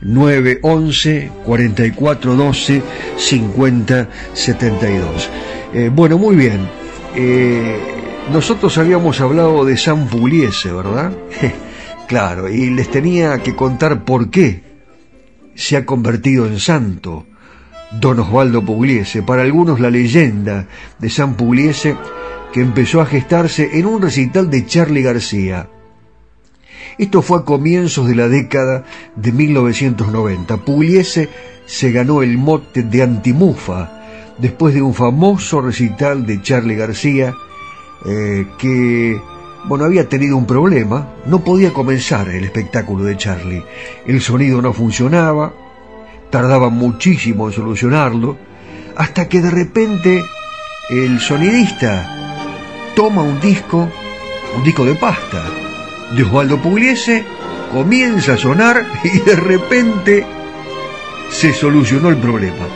911 0.06 1.32
4412 1.44 2.84
50 3.18 4.10
72. 4.34 5.30
Eh, 5.74 5.90
bueno, 5.94 6.18
muy 6.18 6.36
bien. 6.36 6.70
Eh, 7.16 7.78
nosotros 8.32 8.78
habíamos 8.78 9.20
hablado 9.20 9.66
de 9.66 9.78
San 9.78 10.08
Pugliese, 10.08 10.72
¿verdad? 10.72 11.12
claro, 12.08 12.50
y 12.50 12.70
les 12.70 12.90
tenía 12.92 13.42
que 13.42 13.56
contar 13.56 14.04
por 14.04 14.30
qué 14.30 14.62
se 15.56 15.78
ha 15.78 15.86
convertido 15.86 16.46
en 16.46 16.60
santo 16.60 17.26
don 18.00 18.20
Osvaldo 18.20 18.64
Pugliese. 18.64 19.24
Para 19.24 19.42
algunos 19.42 19.80
la 19.80 19.90
leyenda 19.90 20.68
de 21.00 21.10
San 21.10 21.36
Pugliese 21.36 21.98
que 22.54 22.62
empezó 22.62 23.02
a 23.02 23.06
gestarse 23.06 23.80
en 23.80 23.88
un 23.88 24.02
recital 24.02 24.50
de 24.50 24.66
Charlie 24.66 25.02
García. 25.02 25.68
Esto 26.98 27.22
fue 27.22 27.40
a 27.40 27.44
comienzos 27.44 28.08
de 28.08 28.16
la 28.16 28.30
década 28.30 28.86
de 29.16 29.32
1990. 29.32 30.58
Pugliese 30.58 31.30
se 31.66 31.92
ganó 31.92 32.22
el 32.22 32.38
mote 32.38 32.84
de 32.84 33.04
antimufa 33.04 34.02
después 34.38 34.74
de 34.74 34.82
un 34.82 34.94
famoso 34.94 35.62
recital 35.62 36.26
de 36.26 36.42
Charlie 36.42 36.76
García 36.76 37.34
eh, 38.06 38.48
que, 38.58 39.20
bueno, 39.66 39.86
había 39.86 40.08
tenido 40.08 40.38
un 40.38 40.46
problema, 40.46 41.16
no 41.26 41.44
podía 41.44 41.74
comenzar 41.74 42.30
el 42.30 42.44
espectáculo 42.44 43.04
de 43.04 43.18
Charlie. 43.18 43.64
El 44.06 44.22
sonido 44.22 44.62
no 44.62 44.72
funcionaba, 44.74 45.54
tardaba 46.30 46.70
muchísimo 46.70 47.48
en 47.48 47.54
solucionarlo, 47.54 48.38
hasta 48.96 49.28
que 49.28 49.42
de 49.42 49.52
repente 49.52 50.24
el 50.90 51.20
sonidista 51.20 52.54
toma 52.96 53.22
un 53.22 53.40
disco, 53.42 53.90
un 54.56 54.64
disco 54.64 54.86
de 54.86 54.96
pasta, 54.96 55.44
de 56.16 56.24
Osvaldo 56.24 56.62
Pugliese, 56.62 57.26
comienza 57.72 58.34
a 58.34 58.38
sonar 58.38 58.86
y 59.04 59.20
de 59.20 59.36
repente 59.36 60.26
se 61.30 61.54
solucionó 61.54 62.10
el 62.10 62.18
problema. 62.18 62.68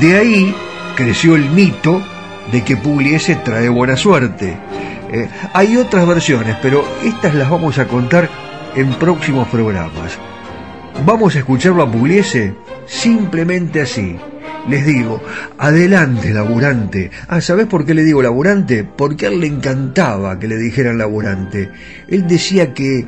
De 0.00 0.16
ahí 0.16 0.54
creció 0.96 1.36
el 1.36 1.50
mito 1.50 2.02
de 2.50 2.64
que 2.64 2.76
Pugliese 2.76 3.36
trae 3.36 3.68
buena 3.68 3.96
suerte. 3.96 4.56
Eh, 5.10 5.28
hay 5.52 5.76
otras 5.76 6.06
versiones, 6.06 6.56
pero 6.60 6.84
estas 7.02 7.34
las 7.34 7.48
vamos 7.48 7.78
a 7.78 7.86
contar 7.86 8.28
en 8.74 8.92
próximos 8.94 9.48
programas. 9.48 10.18
Vamos 11.04 11.36
a 11.36 11.38
escucharlo 11.38 11.82
a 11.82 11.90
Pugliese 11.90 12.54
simplemente 12.86 13.80
así. 13.80 14.16
Les 14.68 14.84
digo, 14.84 15.22
adelante 15.56 16.32
laburante. 16.32 17.10
Ah, 17.28 17.40
¿sabes 17.40 17.66
por 17.66 17.86
qué 17.86 17.94
le 17.94 18.04
digo 18.04 18.20
laburante? 18.20 18.84
Porque 18.84 19.26
a 19.26 19.28
él 19.30 19.40
le 19.40 19.46
encantaba 19.46 20.38
que 20.38 20.46
le 20.46 20.58
dijeran 20.58 20.98
laburante. 20.98 21.70
Él 22.06 22.26
decía 22.26 22.74
que 22.74 23.06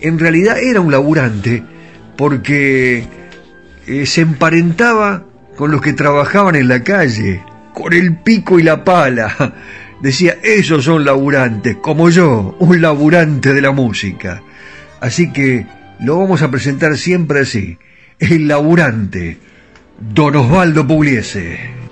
en 0.00 0.18
realidad 0.18 0.58
era 0.58 0.80
un 0.80 0.90
laburante 0.90 1.62
porque 2.16 3.04
eh, 3.86 4.06
se 4.06 4.22
emparentaba 4.22 5.24
con 5.56 5.70
los 5.70 5.80
que 5.80 5.92
trabajaban 5.92 6.56
en 6.56 6.66
la 6.66 6.82
calle, 6.82 7.40
con 7.72 7.92
el 7.92 8.16
pico 8.16 8.58
y 8.58 8.64
la 8.64 8.82
pala. 8.82 9.54
Decía, 10.02 10.36
esos 10.42 10.84
son 10.84 11.06
laburantes, 11.06 11.76
como 11.76 12.10
yo, 12.10 12.54
un 12.58 12.82
laburante 12.82 13.54
de 13.54 13.62
la 13.62 13.70
música. 13.70 14.42
Así 15.00 15.32
que 15.32 15.66
lo 16.00 16.18
vamos 16.18 16.42
a 16.42 16.50
presentar 16.50 16.98
siempre 16.98 17.40
así, 17.40 17.78
el 18.18 18.46
laburante 18.46 19.38
Don 19.98 20.36
Osvaldo 20.36 20.84
Pugliese. 20.84 21.85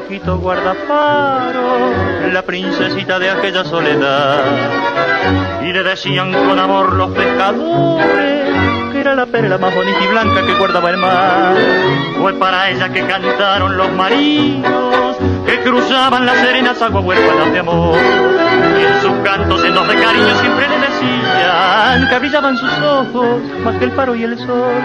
Viejito 0.00 0.38
guardaparo, 0.38 1.92
la 2.32 2.42
princesita 2.42 3.18
de 3.18 3.30
aquella 3.30 3.64
soledad. 3.64 4.42
Y 5.62 5.72
le 5.72 5.82
decían 5.84 6.32
con 6.32 6.58
amor 6.58 6.94
los 6.94 7.10
pescadores 7.12 8.44
que 8.92 9.00
era 9.00 9.14
la 9.14 9.26
perla 9.26 9.58
más 9.58 9.74
bonita 9.74 9.98
y 10.02 10.06
blanca 10.08 10.44
que 10.44 10.54
guardaba 10.54 10.90
el 10.90 10.96
mar. 10.96 11.54
Fue 12.20 12.32
para 12.34 12.70
ella 12.70 12.88
que 12.92 13.06
cantaron 13.06 13.76
los 13.76 13.92
marinos 13.92 15.16
que 15.46 15.60
cruzaban 15.60 16.26
las 16.26 16.38
serenas 16.38 16.80
aguas 16.82 17.04
huérfanas 17.04 17.52
de 17.52 17.58
amor. 17.60 17.96
Y 17.96 18.84
en 18.84 19.00
sus 19.00 19.12
cantos 19.22 19.62
llenos 19.62 19.86
de 19.86 19.94
cariño 19.94 20.34
siempre 20.40 20.73
que 22.08 22.18
brillaban 22.18 22.56
sus 22.56 22.70
ojos 22.80 23.40
más 23.64 23.76
que 23.76 23.84
el 23.84 23.92
faro 23.92 24.14
y 24.14 24.24
el 24.24 24.38
sol. 24.38 24.82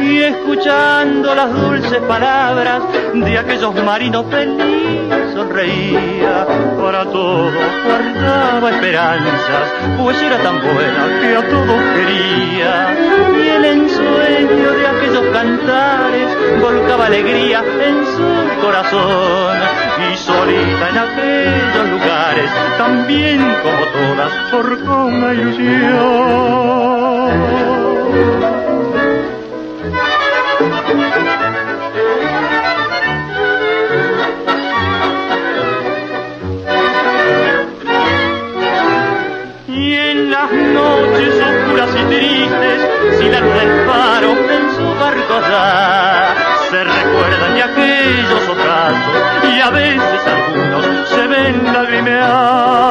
Y 0.00 0.20
escuchando 0.20 1.34
las 1.34 1.52
dulces 1.52 2.00
palabras 2.02 2.82
de 3.14 3.38
aquellos 3.38 3.74
marinos 3.84 4.26
felices 4.30 5.32
sonreía. 5.34 6.46
Para 6.80 7.04
todos 7.04 7.52
guardaba 7.84 8.70
esperanzas, 8.70 9.72
pues 9.98 10.20
era 10.22 10.38
tan 10.38 10.60
buena 10.60 11.20
que 11.20 11.36
a 11.36 11.48
todos 11.48 11.80
quería. 11.94 12.96
Y 13.36 13.48
el 13.48 13.64
ensueño 13.64 14.27
de 14.46 14.86
aquellos 14.86 15.24
cantares 15.32 16.60
volcaba 16.60 17.06
alegría 17.06 17.62
en 17.80 18.06
su 18.06 18.60
corazón 18.62 19.58
y 20.12 20.16
solita 20.16 20.90
en 20.90 20.98
aquellos 20.98 21.90
lugares, 21.90 22.50
también 22.76 23.40
como 23.62 23.84
todas, 23.86 24.32
forjó 24.50 25.06
una 25.06 25.34
ilusión. 25.34 26.38
Si 43.16 43.28
la 43.28 43.40
faro 43.86 44.32
en 44.32 44.64
su 44.76 44.86
barco 45.00 45.40
da, 45.40 46.34
se 46.70 46.84
recuerdan 46.84 47.54
de 47.54 47.62
aquel 47.62 48.26
y 49.42 49.60
a 49.60 49.70
veces 49.70 50.26
algunos 50.26 51.08
se 51.08 51.26
ven 51.26 51.64
lagrimear. 51.64 52.88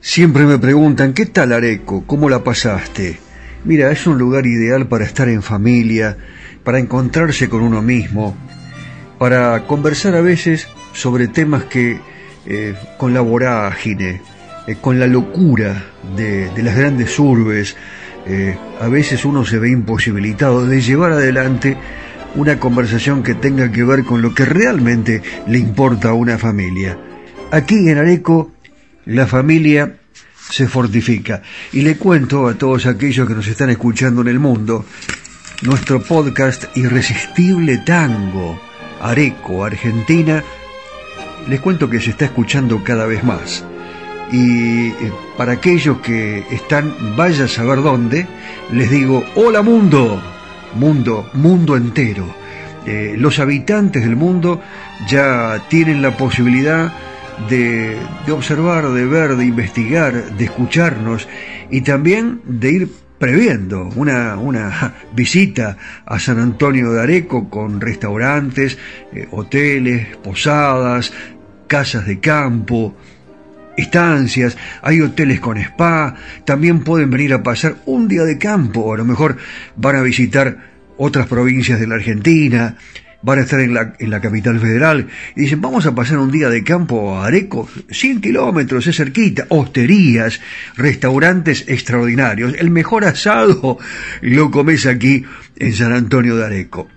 Siempre 0.00 0.44
me 0.44 0.58
preguntan, 0.58 1.12
¿qué 1.12 1.26
tal 1.26 1.52
Areco? 1.52 2.04
¿Cómo 2.06 2.30
la 2.30 2.44
pasaste? 2.44 3.18
Mira, 3.64 3.90
es 3.90 4.06
un 4.06 4.16
lugar 4.18 4.46
ideal 4.46 4.86
para 4.86 5.04
estar 5.04 5.28
en 5.28 5.42
familia, 5.42 6.16
para 6.62 6.78
encontrarse 6.78 7.48
con 7.48 7.62
uno 7.62 7.82
mismo, 7.82 8.36
para 9.18 9.66
conversar 9.66 10.14
a 10.14 10.20
veces 10.20 10.68
sobre 10.94 11.28
temas 11.28 11.64
que 11.64 12.00
eh, 12.46 12.74
con 12.96 13.12
la 13.12 13.20
vorágine, 13.20 14.22
eh, 14.66 14.76
con 14.80 14.98
la 14.98 15.06
locura 15.06 15.84
de, 16.16 16.48
de 16.50 16.62
las 16.62 16.76
grandes 16.76 17.18
urbes, 17.18 17.76
eh, 18.26 18.56
a 18.80 18.88
veces 18.88 19.24
uno 19.24 19.44
se 19.44 19.58
ve 19.58 19.70
imposibilitado 19.70 20.66
de 20.66 20.80
llevar 20.80 21.12
adelante 21.12 21.76
una 22.36 22.58
conversación 22.58 23.22
que 23.22 23.34
tenga 23.34 23.70
que 23.70 23.84
ver 23.84 24.04
con 24.04 24.22
lo 24.22 24.34
que 24.34 24.44
realmente 24.44 25.22
le 25.46 25.58
importa 25.58 26.10
a 26.10 26.14
una 26.14 26.38
familia. 26.38 26.98
Aquí 27.50 27.88
en 27.88 27.98
Areco, 27.98 28.52
la 29.04 29.26
familia 29.26 29.96
se 30.50 30.66
fortifica. 30.66 31.42
Y 31.72 31.82
le 31.82 31.96
cuento 31.96 32.48
a 32.48 32.54
todos 32.54 32.86
aquellos 32.86 33.28
que 33.28 33.34
nos 33.34 33.46
están 33.46 33.70
escuchando 33.70 34.22
en 34.22 34.28
el 34.28 34.38
mundo, 34.38 34.84
nuestro 35.62 36.02
podcast 36.02 36.76
Irresistible 36.76 37.78
Tango, 37.78 38.60
Areco, 39.00 39.64
Argentina, 39.64 40.42
les 41.48 41.60
cuento 41.60 41.88
que 41.88 42.00
se 42.00 42.10
está 42.10 42.26
escuchando 42.26 42.82
cada 42.84 43.06
vez 43.06 43.22
más. 43.24 43.64
Y 44.32 44.88
eh, 44.88 45.12
para 45.36 45.52
aquellos 45.52 45.98
que 46.00 46.44
están, 46.50 47.16
vaya 47.16 47.44
a 47.44 47.48
saber 47.48 47.82
dónde, 47.82 48.26
les 48.72 48.90
digo, 48.90 49.24
hola 49.34 49.62
mundo, 49.62 50.20
mundo, 50.74 51.30
mundo 51.34 51.76
entero. 51.76 52.26
Eh, 52.86 53.14
los 53.16 53.38
habitantes 53.38 54.02
del 54.02 54.16
mundo 54.16 54.60
ya 55.08 55.64
tienen 55.68 56.02
la 56.02 56.16
posibilidad 56.16 56.92
de, 57.48 57.96
observar, 58.30 58.90
de 58.90 59.06
ver, 59.06 59.36
de 59.36 59.46
investigar, 59.46 60.36
de 60.36 60.44
escucharnos 60.44 61.28
y 61.70 61.80
también 61.80 62.40
de 62.44 62.72
ir 62.72 62.88
previendo 63.18 63.88
una, 63.96 64.36
una 64.36 64.94
visita 65.14 65.76
a 66.04 66.18
San 66.18 66.38
Antonio 66.38 66.92
de 66.92 67.00
Areco 67.00 67.48
con 67.48 67.80
restaurantes, 67.80 68.76
eh, 69.12 69.28
hoteles, 69.30 70.16
posadas, 70.16 71.12
casas 71.66 72.06
de 72.06 72.20
campo, 72.20 72.96
estancias, 73.76 74.56
hay 74.82 75.00
hoteles 75.00 75.40
con 75.40 75.58
spa, 75.58 76.16
también 76.44 76.80
pueden 76.80 77.10
venir 77.10 77.32
a 77.34 77.42
pasar 77.42 77.76
un 77.86 78.08
día 78.08 78.24
de 78.24 78.38
campo, 78.38 78.94
a 78.94 78.96
lo 78.96 79.04
mejor 79.04 79.36
van 79.76 79.96
a 79.96 80.02
visitar 80.02 80.72
otras 80.96 81.26
provincias 81.26 81.80
de 81.80 81.86
la 81.86 81.96
Argentina, 81.96 82.76
van 83.22 83.38
a 83.38 83.42
estar 83.42 83.60
en 83.60 83.72
la, 83.72 83.94
en 83.98 84.10
la 84.10 84.20
capital 84.20 84.60
federal 84.60 85.08
y 85.34 85.42
dicen, 85.42 85.60
vamos 85.60 85.86
a 85.86 85.94
pasar 85.94 86.18
un 86.18 86.30
día 86.30 86.50
de 86.50 86.62
campo 86.62 87.16
a 87.16 87.26
Areco, 87.26 87.68
100 87.90 88.20
kilómetros, 88.20 88.86
es 88.86 88.96
cerquita, 88.96 89.46
hosterías, 89.48 90.40
restaurantes 90.76 91.64
extraordinarios, 91.66 92.54
el 92.58 92.70
mejor 92.70 93.04
asado 93.04 93.78
lo 94.20 94.50
comes 94.50 94.86
aquí 94.86 95.24
en 95.56 95.72
San 95.72 95.92
Antonio 95.92 96.36
de 96.36 96.44
Areco. 96.44 96.88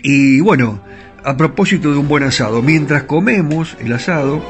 Y 0.00 0.40
bueno, 0.40 0.82
a 1.24 1.36
propósito 1.36 1.90
de 1.92 1.98
un 1.98 2.08
buen 2.08 2.22
asado, 2.22 2.62
mientras 2.62 3.04
comemos 3.04 3.76
el 3.80 3.92
asado, 3.92 4.44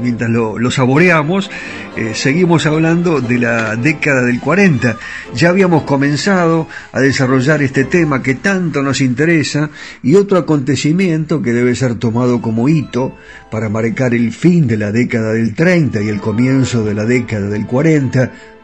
mientras 0.00 0.30
lo, 0.30 0.70
saboreamos, 0.70 1.50
eh, 1.96 2.12
seguimos 2.14 2.66
hablando 2.66 3.20
de 3.20 3.38
la 3.38 3.76
década 3.76 4.22
del 4.22 4.40
40. 4.40 4.96
Ya 5.34 5.48
habíamos 5.48 5.82
comenzado 5.82 6.68
a 6.92 7.00
desarrollar 7.00 7.62
este 7.62 7.84
tema 7.84 8.22
que 8.22 8.34
tanto 8.34 8.82
nos 8.82 9.00
interesa 9.00 9.70
y 10.02 10.14
otro 10.14 10.38
acontecimiento 10.38 11.42
que 11.42 11.52
debe 11.52 11.74
ser 11.74 11.96
tomado 11.96 12.40
como 12.40 12.68
hito 12.68 13.16
para 13.50 13.68
marcar 13.68 14.14
el 14.14 14.32
fin 14.32 14.66
de 14.66 14.76
la 14.76 14.92
década 14.92 15.32
del 15.32 15.54
30 15.54 16.02
y 16.02 16.08
el 16.08 16.20
comienzo 16.20 16.84
de 16.84 16.94
la 16.94 17.04
década 17.04 17.48
del 17.48 17.66
40 17.66 18.55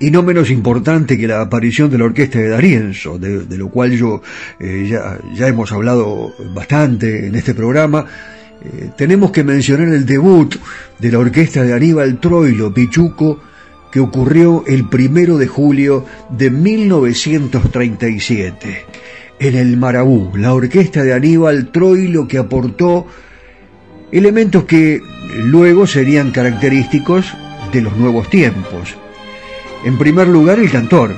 y 0.00 0.10
no 0.10 0.22
menos 0.22 0.50
importante 0.50 1.18
que 1.18 1.26
la 1.26 1.40
aparición 1.40 1.90
de 1.90 1.98
la 1.98 2.04
orquesta 2.04 2.38
de 2.38 2.48
Darienzo, 2.48 3.18
de, 3.18 3.46
de 3.46 3.58
lo 3.58 3.68
cual 3.68 3.90
yo 3.92 4.22
eh, 4.60 4.88
ya, 5.34 5.48
hemos 5.48 5.72
hablado 5.72 6.32
bastante 6.54 7.26
en 7.26 7.34
este 7.34 7.54
programa, 7.54 8.06
eh, 8.62 8.90
tenemos 8.96 9.30
que 9.30 9.44
mencionar 9.44 9.88
el 9.88 10.06
debut 10.06 10.56
de 10.98 11.12
la 11.12 11.18
orquesta 11.18 11.62
de 11.62 11.74
Aníbal 11.74 12.18
Troilo 12.20 12.72
Pichuco, 12.72 13.40
que 13.90 14.00
ocurrió 14.00 14.64
el 14.66 14.88
primero 14.88 15.36
de 15.38 15.46
julio 15.46 16.04
de 16.30 16.50
1937 16.50 18.86
en 19.40 19.54
el 19.54 19.76
Marabú, 19.76 20.32
la 20.36 20.52
orquesta 20.52 21.02
de 21.02 21.14
Aníbal 21.14 21.70
Troilo 21.72 22.28
que 22.28 22.38
aportó 22.38 23.06
elementos 24.12 24.64
que 24.64 25.00
luego 25.44 25.86
serían 25.86 26.32
característicos 26.32 27.32
de 27.72 27.82
los 27.82 27.96
nuevos 27.96 28.28
tiempos 28.30 28.96
en 29.84 29.98
primer 29.98 30.28
lugar, 30.28 30.58
el 30.58 30.70
cantor, 30.70 31.14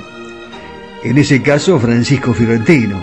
en 1.03 1.18
ese 1.18 1.42
caso 1.42 1.79
Francisco 1.79 2.35
Fiorentino, 2.35 3.01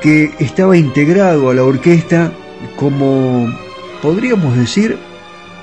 que 0.00 0.30
estaba 0.38 0.76
integrado 0.76 1.50
a 1.50 1.54
la 1.54 1.64
orquesta 1.64 2.32
como, 2.76 3.48
podríamos 4.00 4.56
decir, 4.56 4.96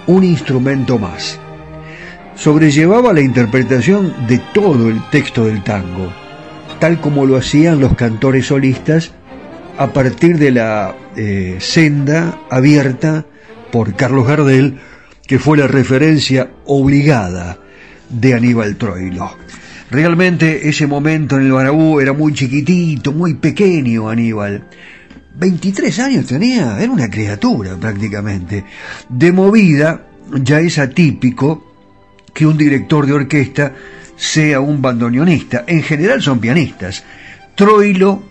un 0.07 0.23
instrumento 0.23 0.99
más. 0.99 1.39
Sobrellevaba 2.35 3.13
la 3.13 3.21
interpretación 3.21 4.13
de 4.27 4.39
todo 4.53 4.89
el 4.89 5.01
texto 5.09 5.45
del 5.45 5.63
tango, 5.63 6.11
tal 6.79 6.99
como 7.01 7.25
lo 7.25 7.37
hacían 7.37 7.79
los 7.79 7.95
cantores 7.95 8.47
solistas 8.47 9.11
a 9.77 9.87
partir 9.93 10.37
de 10.37 10.51
la 10.51 10.95
eh, 11.15 11.57
senda 11.59 12.39
abierta 12.49 13.25
por 13.71 13.95
Carlos 13.95 14.27
Gardel, 14.27 14.79
que 15.25 15.39
fue 15.39 15.57
la 15.57 15.67
referencia 15.67 16.51
obligada 16.65 17.57
de 18.09 18.33
Aníbal 18.33 18.75
Troilo. 18.75 19.37
Realmente 19.89 20.67
ese 20.67 20.85
momento 20.85 21.37
en 21.37 21.43
el 21.43 21.51
Barabú 21.51 21.99
era 21.99 22.13
muy 22.13 22.33
chiquitito, 22.33 23.13
muy 23.13 23.35
pequeño 23.35 24.09
Aníbal. 24.09 24.63
23 25.35 25.99
años 25.99 26.25
tenía, 26.25 26.79
era 26.81 26.91
una 26.91 27.09
criatura 27.09 27.75
prácticamente. 27.75 28.65
De 29.07 29.31
movida 29.31 30.07
ya 30.43 30.59
es 30.59 30.77
atípico 30.79 31.75
que 32.33 32.45
un 32.45 32.57
director 32.57 33.05
de 33.05 33.13
orquesta 33.13 33.73
sea 34.15 34.59
un 34.59 34.81
bandoneonista. 34.81 35.63
En 35.67 35.83
general 35.83 36.21
son 36.21 36.39
pianistas. 36.39 37.03
Troilo, 37.55 38.23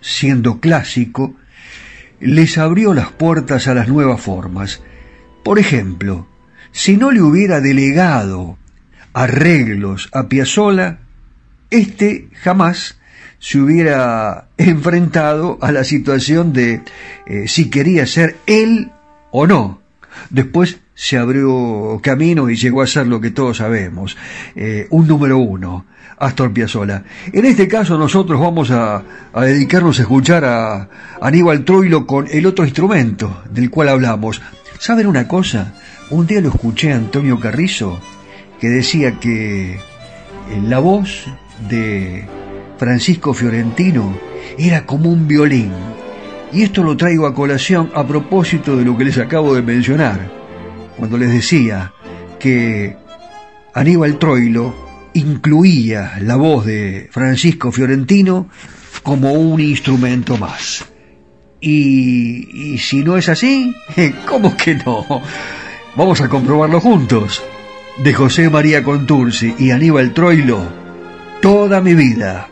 siendo 0.00 0.58
clásico, 0.58 1.34
les 2.20 2.58
abrió 2.58 2.94
las 2.94 3.12
puertas 3.12 3.68
a 3.68 3.74
las 3.74 3.88
nuevas 3.88 4.20
formas. 4.20 4.82
Por 5.44 5.58
ejemplo, 5.58 6.26
si 6.72 6.96
no 6.96 7.10
le 7.10 7.22
hubiera 7.22 7.60
delegado 7.60 8.58
arreglos 9.14 10.10
a 10.12 10.28
Piazzolla, 10.28 10.98
este 11.70 12.28
jamás 12.42 12.98
se 13.38 13.58
hubiera 13.58 14.48
enfrentado 14.58 15.58
a 15.62 15.72
la 15.72 15.84
situación 15.84 16.52
de 16.52 16.82
eh, 17.26 17.48
si 17.48 17.70
quería 17.70 18.06
ser 18.06 18.36
él 18.46 18.90
o 19.30 19.46
no. 19.46 19.80
Después 20.30 20.80
se 20.94 21.16
abrió 21.16 22.00
camino 22.02 22.50
y 22.50 22.56
llegó 22.56 22.82
a 22.82 22.86
ser 22.86 23.06
lo 23.06 23.20
que 23.20 23.30
todos 23.30 23.56
sabemos, 23.58 24.16
eh, 24.54 24.86
un 24.90 25.08
número 25.08 25.38
uno, 25.38 25.86
Astor 26.18 26.52
Piazzolla. 26.52 27.02
En 27.32 27.44
este 27.44 27.66
caso 27.66 27.98
nosotros 27.98 28.40
vamos 28.40 28.70
a, 28.70 29.02
a, 29.32 29.44
dedicarnos 29.44 29.98
a 29.98 30.02
escuchar 30.02 30.44
a 30.44 30.88
Aníbal 31.20 31.64
Troilo 31.64 32.06
con 32.06 32.28
el 32.30 32.46
otro 32.46 32.64
instrumento 32.64 33.42
del 33.50 33.70
cual 33.70 33.88
hablamos. 33.88 34.40
¿Saben 34.78 35.06
una 35.06 35.26
cosa? 35.26 35.74
Un 36.10 36.26
día 36.26 36.40
lo 36.40 36.50
escuché 36.50 36.92
a 36.92 36.96
Antonio 36.96 37.40
Carrizo 37.40 38.00
que 38.64 38.70
decía 38.70 39.20
que 39.20 39.78
la 40.66 40.78
voz 40.78 41.26
de 41.68 42.24
Francisco 42.78 43.34
Fiorentino 43.34 44.18
era 44.56 44.86
como 44.86 45.10
un 45.10 45.28
violín. 45.28 45.70
Y 46.50 46.62
esto 46.62 46.82
lo 46.82 46.96
traigo 46.96 47.26
a 47.26 47.34
colación 47.34 47.90
a 47.94 48.06
propósito 48.06 48.74
de 48.74 48.86
lo 48.86 48.96
que 48.96 49.04
les 49.04 49.18
acabo 49.18 49.54
de 49.54 49.60
mencionar, 49.60 50.30
cuando 50.96 51.18
les 51.18 51.30
decía 51.30 51.92
que 52.38 52.96
Aníbal 53.74 54.18
Troilo 54.18 54.74
incluía 55.12 56.14
la 56.22 56.36
voz 56.36 56.64
de 56.64 57.10
Francisco 57.10 57.70
Fiorentino 57.70 58.48
como 59.02 59.34
un 59.34 59.60
instrumento 59.60 60.38
más. 60.38 60.86
Y, 61.60 62.72
y 62.72 62.78
si 62.78 63.04
no 63.04 63.18
es 63.18 63.28
así, 63.28 63.76
¿cómo 64.26 64.56
que 64.56 64.76
no? 64.76 65.04
Vamos 65.96 66.22
a 66.22 66.30
comprobarlo 66.30 66.80
juntos 66.80 67.42
de 67.98 68.12
José 68.12 68.50
María 68.50 68.82
Contursi 68.82 69.54
y 69.58 69.70
Aníbal 69.70 70.12
Troilo, 70.12 70.66
toda 71.40 71.80
mi 71.80 71.94
vida. 71.94 72.48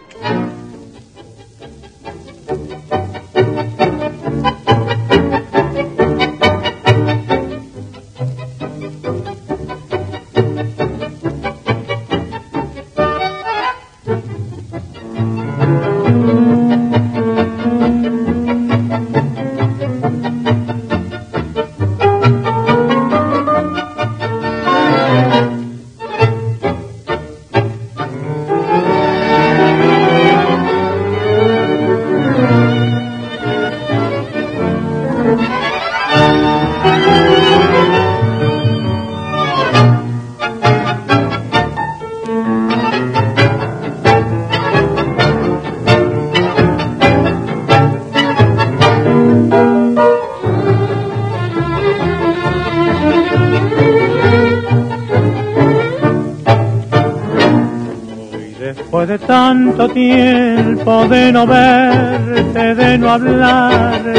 Tiempo 60.02 61.06
de 61.06 61.30
no 61.32 61.46
verte, 61.46 62.74
de 62.74 62.98
no 62.98 63.10
hablarte, 63.10 64.18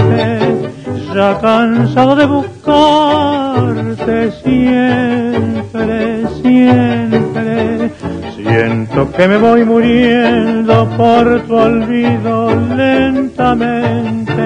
ya 1.13 1.37
cansado 1.41 2.15
de 2.15 2.25
buscarte 2.25 4.31
siempre, 4.43 6.25
siempre. 6.41 7.91
Siento 8.35 9.11
que 9.11 9.27
me 9.27 9.37
voy 9.37 9.65
muriendo 9.65 10.89
por 10.97 11.41
tu 11.47 11.55
olvido 11.55 12.55
lentamente. 12.75 14.43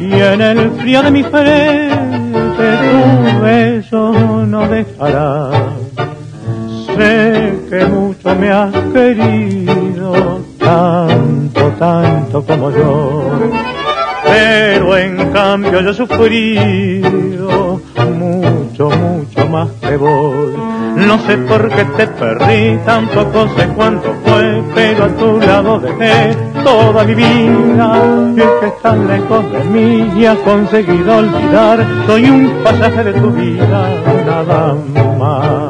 Y 0.00 0.14
en 0.14 0.40
el 0.40 0.70
frío 0.72 1.02
de 1.02 1.10
mi 1.10 1.22
frente 1.22 2.66
tu 2.84 3.40
beso 3.42 4.12
no 4.46 4.66
dejará. 4.68 5.50
Sé 6.96 7.52
que 7.70 7.86
mucho 7.86 8.34
me 8.34 8.50
has 8.50 8.74
querido, 8.92 9.61
cambio 15.52 15.82
yo 15.82 15.90
he 15.90 15.94
sufrido 15.94 17.78
mucho, 18.18 18.88
mucho 18.88 19.46
más 19.48 19.68
que 19.82 19.96
vos. 19.98 20.50
No 20.96 21.18
sé 21.26 21.36
por 21.36 21.68
qué 21.68 21.84
te 21.84 22.06
perdí, 22.06 22.78
tampoco 22.86 23.46
sé 23.54 23.68
cuánto 23.76 24.14
fue, 24.24 24.62
pero 24.74 25.04
a 25.04 25.08
tu 25.08 25.38
lado 25.40 25.78
dejé 25.78 26.34
toda 26.64 27.04
mi 27.04 27.14
vida. 27.14 27.86
Y 28.34 28.40
es 28.40 28.50
que 28.60 28.66
estás 28.66 28.96
lejos 28.96 29.52
de 29.52 29.64
mí 29.64 30.10
y 30.18 30.24
has 30.24 30.38
conseguido 30.38 31.16
olvidar, 31.18 31.86
soy 32.06 32.30
un 32.30 32.50
pasaje 32.64 33.04
de 33.04 33.12
tu 33.12 33.30
vida, 33.32 34.00
nada 34.24 34.74
más. 35.18 35.61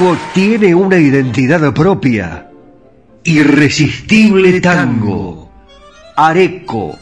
Tango 0.00 0.16
tiene 0.32 0.74
una 0.74 0.96
identidad 0.96 1.74
propia. 1.74 2.46
Irresistible 3.22 4.58
tango. 4.58 5.50
Areco. 6.16 6.96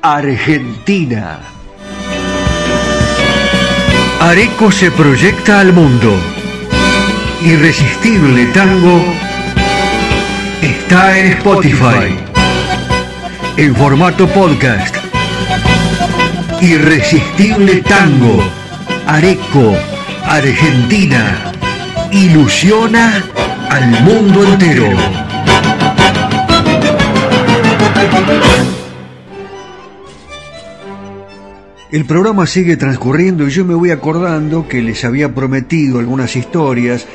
Argentina. 0.00 1.40
Areco 4.20 4.72
se 4.72 4.90
proyecta 4.90 5.60
al 5.60 5.74
mundo. 5.74 6.16
Irresistible 7.42 8.46
tango 8.54 9.04
está 10.62 11.18
en 11.18 11.26
Spotify. 11.32 12.16
En 13.58 13.76
formato 13.76 14.26
podcast. 14.28 14.96
Irresistible 16.62 17.82
tango. 17.82 18.42
Areco. 19.06 19.76
Argentina 20.26 21.53
ilusiona 22.14 23.24
al 23.70 23.90
mundo 24.02 24.44
entero. 24.44 24.86
El 31.90 32.04
programa 32.04 32.46
sigue 32.46 32.76
transcurriendo 32.76 33.46
y 33.46 33.50
yo 33.50 33.64
me 33.64 33.74
voy 33.74 33.90
acordando 33.90 34.68
que 34.68 34.80
les 34.80 35.04
había 35.04 35.34
prometido 35.34 35.98
algunas 35.98 36.36
historias 36.36 37.06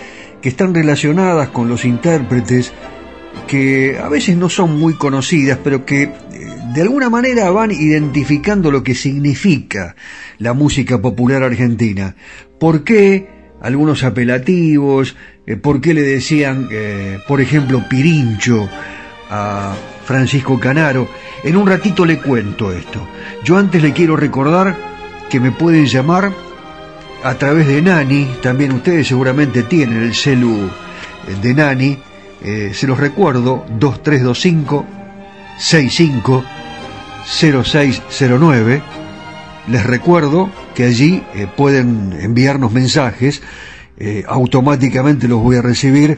que 0.42 0.50
están 0.50 0.74
relacionadas 0.74 1.50
con 1.50 1.70
los 1.70 1.86
intérpretes 1.86 2.74
que 3.48 3.98
a 4.02 4.10
veces 4.10 4.36
no 4.36 4.50
son 4.50 4.78
muy 4.80 4.96
conocidas, 4.96 5.60
pero 5.64 5.86
que 5.86 6.04
eh, 6.04 6.14
de 6.74 6.82
alguna 6.82 7.10
manera 7.10 7.50
van 7.52 7.72
identificando 7.72 8.70
lo 8.70 8.84
que 8.84 8.96
significa 8.96 9.96
la 10.40 10.54
música 10.54 11.02
popular 11.02 11.44
argentina. 11.44 12.16
¿Por 12.60 12.84
qué? 12.84 13.39
Algunos 13.62 14.04
apelativos, 14.04 15.16
eh, 15.46 15.56
por 15.56 15.82
qué 15.82 15.94
le 15.94 16.02
decían, 16.02 16.68
eh, 16.72 17.20
por 17.28 17.42
ejemplo, 17.42 17.84
Pirincho 17.90 18.70
a 19.30 19.74
Francisco 20.06 20.60
Canaro. 20.60 21.08
En 21.44 21.56
un 21.56 21.68
ratito 21.68 22.06
le 22.06 22.20
cuento 22.20 22.72
esto. 22.72 23.08
Yo 23.44 23.58
antes 23.58 23.82
le 23.82 23.94
quiero 23.94 24.16
recordar 24.16 24.76
que 25.30 25.40
me 25.40 25.52
pueden 25.52 25.86
llamar 25.86 26.32
a 27.24 27.36
través 27.36 27.68
de 27.68 27.82
Nani, 27.82 28.36
también 28.42 28.72
ustedes 28.72 29.08
seguramente 29.08 29.64
tienen 29.64 30.04
el 30.04 30.16
celu 30.16 30.70
eh, 31.28 31.36
de 31.42 31.54
Nani, 31.54 31.98
se 32.42 32.88
los 32.88 32.98
recuerdo, 32.98 33.66
2325 33.78 34.86
65 35.58 36.44
0609. 37.26 38.99
Les 39.68 39.86
recuerdo 39.86 40.50
que 40.74 40.86
allí 40.86 41.22
eh, 41.36 41.46
pueden 41.56 42.18
enviarnos 42.20 42.72
mensajes, 42.72 43.44
eh, 43.98 44.24
automáticamente 44.28 45.28
los 45.28 45.44
voy 45.44 45.58
a 45.58 45.62
recibir, 45.62 46.18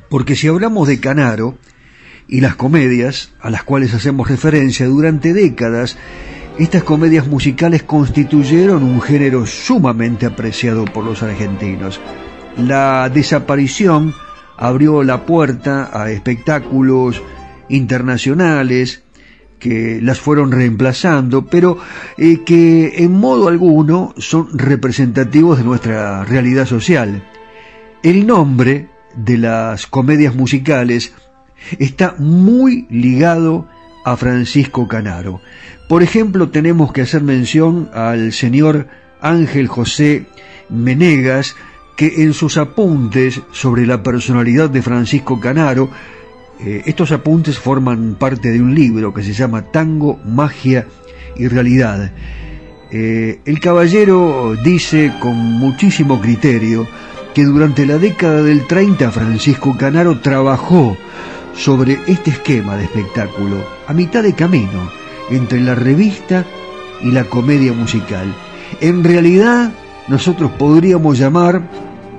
Porque 0.08 0.36
si 0.36 0.46
hablamos 0.46 0.86
de 0.86 1.00
Canaro 1.00 1.58
y 2.28 2.40
las 2.40 2.54
comedias 2.54 3.32
a 3.40 3.50
las 3.50 3.64
cuales 3.64 3.94
hacemos 3.94 4.28
referencia 4.28 4.86
durante 4.86 5.32
décadas, 5.32 5.96
estas 6.56 6.84
comedias 6.84 7.26
musicales 7.26 7.82
constituyeron 7.82 8.84
un 8.84 9.02
género 9.02 9.44
sumamente 9.44 10.24
apreciado 10.24 10.84
por 10.84 11.04
los 11.04 11.24
argentinos. 11.24 12.00
La 12.56 13.08
desaparición 13.08 14.14
abrió 14.56 15.02
la 15.02 15.26
puerta 15.26 15.90
a 15.92 16.12
espectáculos 16.12 17.20
internacionales, 17.68 19.02
que 19.62 20.00
las 20.02 20.18
fueron 20.18 20.50
reemplazando, 20.50 21.46
pero 21.46 21.78
eh, 22.18 22.40
que 22.44 23.04
en 23.04 23.12
modo 23.12 23.46
alguno 23.46 24.12
son 24.18 24.58
representativos 24.58 25.58
de 25.58 25.64
nuestra 25.64 26.24
realidad 26.24 26.66
social. 26.66 27.22
El 28.02 28.26
nombre 28.26 28.88
de 29.14 29.38
las 29.38 29.86
comedias 29.86 30.34
musicales 30.34 31.14
está 31.78 32.16
muy 32.18 32.88
ligado 32.90 33.68
a 34.04 34.16
Francisco 34.16 34.88
Canaro. 34.88 35.40
Por 35.88 36.02
ejemplo, 36.02 36.48
tenemos 36.48 36.92
que 36.92 37.02
hacer 37.02 37.22
mención 37.22 37.88
al 37.94 38.32
señor 38.32 38.88
Ángel 39.20 39.68
José 39.68 40.26
Menegas, 40.70 41.54
que 41.96 42.24
en 42.24 42.34
sus 42.34 42.56
apuntes 42.56 43.40
sobre 43.52 43.86
la 43.86 44.02
personalidad 44.02 44.70
de 44.70 44.82
Francisco 44.82 45.38
Canaro 45.38 45.88
eh, 46.64 46.82
estos 46.86 47.10
apuntes 47.10 47.58
forman 47.58 48.14
parte 48.14 48.50
de 48.50 48.60
un 48.60 48.74
libro 48.74 49.12
que 49.12 49.22
se 49.22 49.32
llama 49.32 49.62
Tango, 49.62 50.20
Magia 50.24 50.86
y 51.36 51.48
Realidad. 51.48 52.12
Eh, 52.90 53.40
el 53.44 53.58
caballero 53.58 54.54
dice 54.62 55.12
con 55.18 55.34
muchísimo 55.34 56.20
criterio 56.20 56.86
que 57.34 57.44
durante 57.44 57.86
la 57.86 57.98
década 57.98 58.42
del 58.42 58.66
30 58.66 59.10
Francisco 59.10 59.76
Canaro 59.76 60.20
trabajó 60.20 60.96
sobre 61.54 61.98
este 62.06 62.30
esquema 62.30 62.76
de 62.76 62.84
espectáculo 62.84 63.56
a 63.86 63.92
mitad 63.92 64.22
de 64.22 64.34
camino 64.34 64.90
entre 65.30 65.60
la 65.60 65.74
revista 65.74 66.44
y 67.00 67.10
la 67.10 67.24
comedia 67.24 67.72
musical. 67.72 68.32
En 68.80 69.02
realidad, 69.02 69.72
nosotros 70.08 70.52
podríamos 70.52 71.18
llamar 71.18 71.62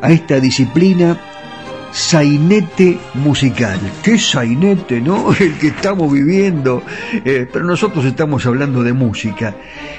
a 0.02 0.12
esta 0.12 0.39
disciplina 0.39 1.32
sainete 1.94 2.98
musical. 3.14 3.80
¿Qué 4.02 4.18
sainete, 4.18 5.00
no? 5.00 5.32
El 5.39 5.54
que 5.54 5.68
estamos 5.68 6.12
viviendo. 6.12 6.84
Eh, 7.24 7.48
pero 7.52 7.66
nosotros 7.66 8.04
estamos 8.04 8.46
hablando 8.46 8.84
de 8.84 8.94
música. 8.94 9.56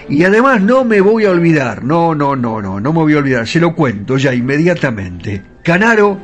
Y 0.08 0.24
además 0.24 0.60
no 0.60 0.84
me 0.84 1.00
voy 1.00 1.24
a 1.24 1.30
olvidar, 1.30 1.82
no, 1.84 2.14
no, 2.14 2.36
no, 2.36 2.60
no, 2.60 2.80
no 2.80 2.92
me 2.92 2.98
voy 2.98 3.14
a 3.14 3.18
olvidar, 3.18 3.46
se 3.46 3.60
lo 3.60 3.74
cuento 3.74 4.18
ya 4.18 4.34
inmediatamente. 4.34 5.42
Canaro 5.62 6.18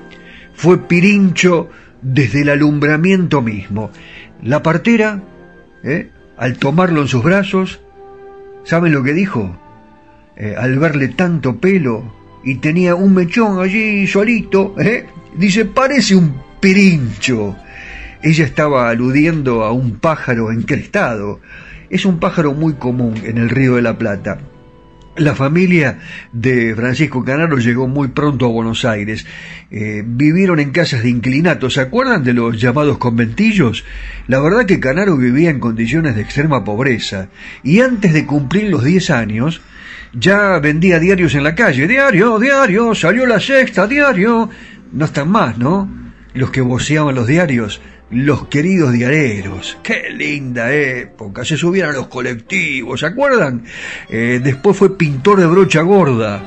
fue 0.52 0.86
pirincho 0.86 1.70
desde 2.02 2.42
el 2.42 2.50
alumbramiento 2.50 3.40
mismo. 3.40 3.90
La 4.42 4.62
partera, 4.62 5.22
eh, 5.82 6.10
al 6.36 6.58
tomarlo 6.58 7.00
en 7.02 7.08
sus 7.08 7.22
brazos, 7.22 7.80
¿saben 8.64 8.92
lo 8.92 9.02
que 9.02 9.14
dijo? 9.14 9.56
Eh, 10.36 10.54
al 10.58 10.78
verle 10.78 11.08
tanto 11.08 11.56
pelo 11.58 12.12
y 12.44 12.56
tenía 12.56 12.94
un 12.94 13.14
mechón 13.14 13.60
allí 13.60 14.06
solito, 14.06 14.74
¿eh? 14.78 15.06
Dice, 15.36 15.64
parece 15.64 16.14
un 16.14 16.34
pirincho. 16.60 17.56
Ella 18.22 18.44
estaba 18.44 18.90
aludiendo 18.90 19.64
a 19.64 19.72
un 19.72 19.98
pájaro 19.98 20.52
encrestado. 20.52 21.40
Es 21.88 22.04
un 22.04 22.18
pájaro 22.18 22.52
muy 22.52 22.74
común 22.74 23.14
en 23.24 23.38
el 23.38 23.48
Río 23.48 23.76
de 23.76 23.82
la 23.82 23.96
Plata. 23.96 24.38
La 25.16 25.34
familia 25.34 25.98
de 26.32 26.74
Francisco 26.74 27.24
Canaro 27.24 27.58
llegó 27.58 27.88
muy 27.88 28.08
pronto 28.08 28.46
a 28.46 28.50
Buenos 28.50 28.84
Aires. 28.84 29.26
Eh, 29.70 30.02
vivieron 30.06 30.60
en 30.60 30.70
casas 30.70 31.02
de 31.02 31.10
inclinato. 31.10 31.68
¿Se 31.68 31.80
acuerdan 31.80 32.22
de 32.22 32.32
los 32.32 32.60
llamados 32.60 32.98
conventillos? 32.98 33.84
La 34.28 34.40
verdad 34.40 34.66
que 34.66 34.80
Canaro 34.80 35.16
vivía 35.16 35.50
en 35.50 35.58
condiciones 35.58 36.14
de 36.14 36.22
extrema 36.22 36.64
pobreza. 36.64 37.28
Y 37.62 37.80
antes 37.80 38.12
de 38.12 38.24
cumplir 38.24 38.70
los 38.70 38.84
10 38.84 39.10
años, 39.10 39.60
ya 40.12 40.58
vendía 40.58 40.98
diarios 40.98 41.34
en 41.34 41.44
la 41.44 41.54
calle. 41.54 41.86
Diario, 41.86 42.38
diario, 42.38 42.94
salió 42.94 43.26
la 43.26 43.40
sexta, 43.40 43.86
diario 43.86 44.48
no 44.92 45.04
están 45.04 45.28
más, 45.28 45.58
¿no? 45.58 45.88
Los 46.34 46.50
que 46.50 46.60
voceaban 46.60 47.14
los 47.14 47.26
diarios, 47.26 47.80
los 48.10 48.46
queridos 48.48 48.92
diareros. 48.92 49.78
Qué 49.82 50.10
linda 50.10 50.72
época, 50.72 51.44
se 51.44 51.56
subían 51.56 51.90
a 51.90 51.92
los 51.92 52.08
colectivos, 52.08 53.00
¿se 53.00 53.06
acuerdan? 53.06 53.64
Eh, 54.08 54.40
después 54.42 54.76
fue 54.76 54.96
pintor 54.96 55.40
de 55.40 55.46
brocha 55.46 55.82
gorda 55.82 56.42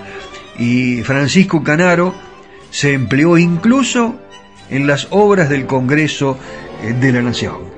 y 0.59 1.01
Francisco 1.03 1.63
Canaro 1.63 2.13
se 2.69 2.93
empleó 2.93 3.37
incluso 3.37 4.19
en 4.69 4.87
las 4.87 5.07
obras 5.11 5.49
del 5.49 5.65
Congreso 5.65 6.37
eh, 6.81 6.93
de 6.93 7.11
la 7.11 7.21
Nación. 7.21 7.73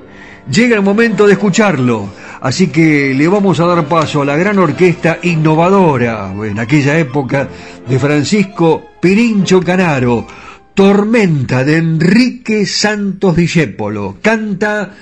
Llega 0.50 0.76
el 0.76 0.82
momento 0.82 1.26
de 1.26 1.32
escucharlo, 1.32 2.08
así 2.40 2.68
que 2.68 3.12
le 3.14 3.26
vamos 3.26 3.58
a 3.58 3.66
dar 3.66 3.84
paso 3.86 4.22
a 4.22 4.24
la 4.24 4.36
gran 4.36 4.58
orquesta 4.58 5.18
innovadora 5.22 6.32
en 6.44 6.58
aquella 6.60 6.96
época 6.98 7.48
de 7.88 7.98
Francisco 7.98 8.90
Pirincho 9.00 9.60
Canaro 9.60 10.26
Tormenta 10.76 11.64
de 11.64 11.78
Enrique 11.78 12.66
Santos 12.66 13.34
Discépolo. 13.34 14.18
Canta 14.20 14.92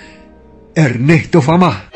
Ernesto 0.73 1.43
Famá. 1.43 1.94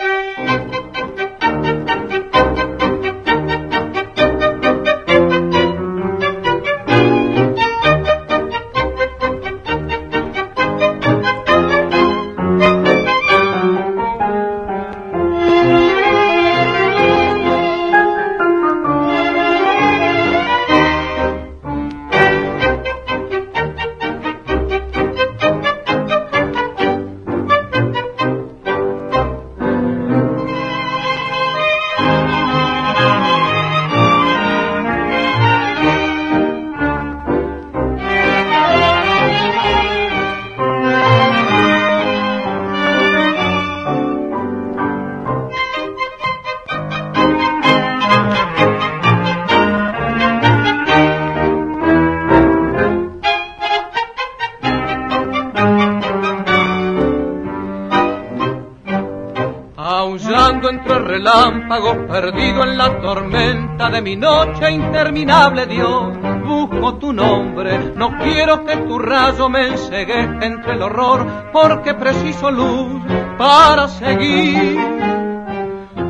Perdido 62.07 62.63
en 62.63 62.79
la 62.79 63.01
tormenta 63.01 63.91
de 63.91 64.03
mi 64.03 64.17
noche 64.17 64.71
interminable, 64.71 65.67
Dios. 65.67 66.17
Busco 66.45 66.95
tu 66.95 67.13
nombre, 67.13 67.93
no 67.95 68.17
quiero 68.19 68.65
que 68.65 68.77
tu 68.77 68.99
rayo 68.99 69.49
me 69.49 69.69
ensegue 69.69 70.21
entre 70.21 70.73
el 70.73 70.83
horror, 70.83 71.27
porque 71.53 71.95
preciso 71.95 72.51
luz 72.51 73.03
para 73.37 73.89
seguir. 73.89 74.79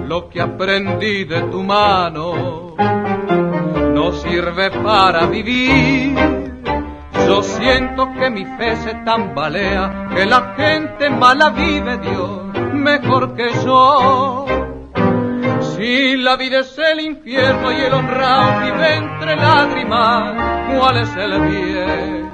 Lo 0.07 0.29
que 0.29 0.41
aprendí 0.41 1.25
de 1.25 1.43
tu 1.43 1.63
mano 1.63 2.75
no 3.95 4.13
sirve 4.13 4.71
para 4.71 5.27
vivir. 5.27 6.17
Yo 7.27 7.43
siento 7.43 8.11
que 8.13 8.31
mi 8.31 8.45
fe 8.45 8.77
se 8.77 8.95
tambalea, 9.05 10.09
que 10.15 10.25
la 10.25 10.55
gente 10.57 11.11
mala 11.11 11.51
vive, 11.51 11.99
Dios, 11.99 12.41
mejor 12.73 13.35
que 13.35 13.51
yo. 13.65 14.47
Si 15.79 16.17
la 16.17 16.37
vida 16.37 16.59
es 16.59 16.77
el 16.77 16.99
infierno 16.99 17.71
y 17.71 17.77
el 17.77 17.93
honrado 17.95 18.65
vive 18.65 18.97
entre 18.97 19.37
lágrimas, 19.37 20.35
¿cuál 20.77 20.97
es 20.97 21.17
el 21.17 21.41
bien? 21.43 22.33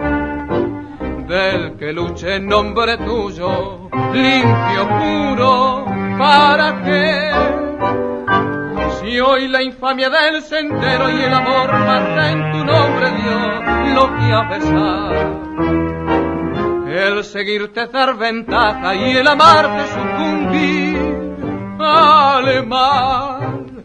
Del 1.29 1.77
que 1.77 1.93
luche 1.93 2.37
en 2.37 2.47
nombre 2.47 2.97
tuyo, 2.97 3.91
limpio, 4.15 4.89
puro, 4.89 5.85
¿para 6.19 6.83
qué? 6.85 7.33
Si 8.99 9.21
hoy 9.21 9.49
la 9.49 9.63
infamia 9.63 10.09
del 10.09 10.41
sendero 10.41 11.11
y 11.11 11.21
el 11.21 11.35
amor 11.35 11.71
mata 11.71 12.31
en 12.31 12.51
tu 12.51 12.65
nombre, 12.65 13.11
Dios, 13.11 13.61
lo 13.95 14.07
que 14.17 14.33
a 14.33 14.49
pesar. 14.49 15.13
El 16.89 17.23
seguirte 17.25 17.89
dar 17.89 18.17
ventaja 18.17 18.95
y 18.95 19.19
el 19.19 19.29
amarte 19.29 19.87
sucumbir 19.89 20.94
vale 21.85 22.63
man. 22.63 23.85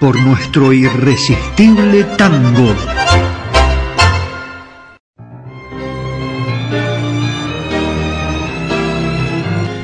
por 0.00 0.18
nuestro 0.18 0.72
irresistible 0.72 2.04
tango. 2.16 2.74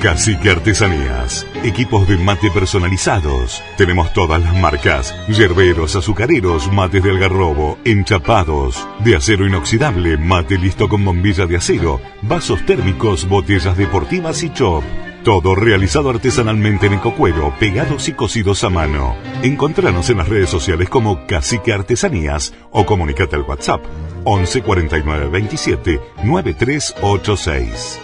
Cacique 0.02 0.50
Artesanías. 0.50 1.46
Equipos 1.64 2.08
de 2.08 2.16
mate 2.16 2.50
personalizados. 2.50 3.62
Tenemos 3.76 4.12
todas 4.14 4.40
las 4.40 4.54
marcas. 4.58 5.14
Yerberos, 5.28 5.96
azucareros, 5.96 6.72
mates 6.72 7.02
de 7.02 7.10
algarrobo, 7.10 7.78
enchapados. 7.84 8.88
De 9.00 9.16
acero 9.16 9.46
inoxidable, 9.46 10.16
mate 10.16 10.56
listo 10.58 10.88
con 10.88 11.04
bombilla 11.04 11.46
de 11.46 11.56
acero. 11.56 12.00
Vasos 12.22 12.64
térmicos, 12.64 13.28
botellas 13.28 13.76
deportivas 13.76 14.42
y 14.42 14.50
chop. 14.50 14.84
Todo 15.26 15.56
realizado 15.56 16.10
artesanalmente 16.10 16.86
en 16.86 16.92
ecocuero, 16.92 17.52
pegados 17.58 18.08
y 18.08 18.12
cosidos 18.12 18.62
a 18.62 18.70
mano. 18.70 19.16
Encontranos 19.42 20.08
en 20.08 20.18
las 20.18 20.28
redes 20.28 20.48
sociales 20.48 20.88
como 20.88 21.26
Cacique 21.26 21.72
Artesanías 21.72 22.54
o 22.70 22.86
comunicate 22.86 23.34
al 23.34 23.42
WhatsApp 23.42 23.82
11 24.22 24.62
49 24.62 25.28
27 25.28 26.00
9386. 26.22 28.00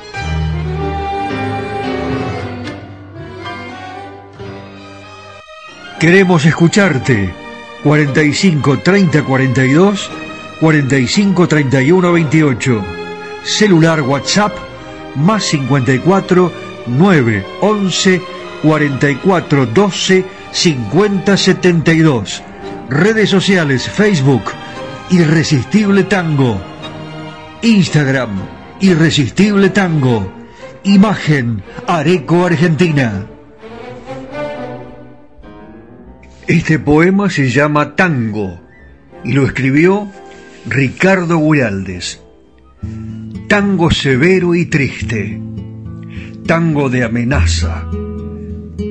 Queremos 6.01 6.45
escucharte. 6.45 7.33
45 7.85 8.79
30 8.81 9.23
42 9.23 10.11
45 10.59 11.47
31 11.47 12.13
28. 12.15 12.85
Celular 13.45 14.03
WhatsApp 14.03 14.53
más 15.15 15.45
54 15.45 16.72
9 16.87 17.45
11 17.61 18.23
44 18.63 19.67
12 19.67 20.25
50 20.53 21.37
72. 21.37 22.43
Redes 22.89 23.31
sociales 23.31 23.89
Facebook 23.89 24.43
Irresistible 25.11 26.05
Tango. 26.05 26.61
Instagram 27.63 28.31
Irresistible 28.81 29.71
Tango. 29.71 30.33
Imagen 30.85 31.63
Areco 31.87 32.47
Argentina. 32.47 33.27
Este 36.47 36.79
poema 36.79 37.31
se 37.31 37.51
llama 37.51 37.95
Tango 37.95 38.61
y 39.25 39.33
lo 39.33 39.47
escribió 39.47 40.09
Ricardo 40.67 41.39
Guiraldes. 41.39 42.21
Tango 43.49 43.91
severo 43.91 44.55
y 44.55 44.67
triste, 44.67 45.41
tango 46.47 46.89
de 46.91 47.05
amenaza, 47.05 47.89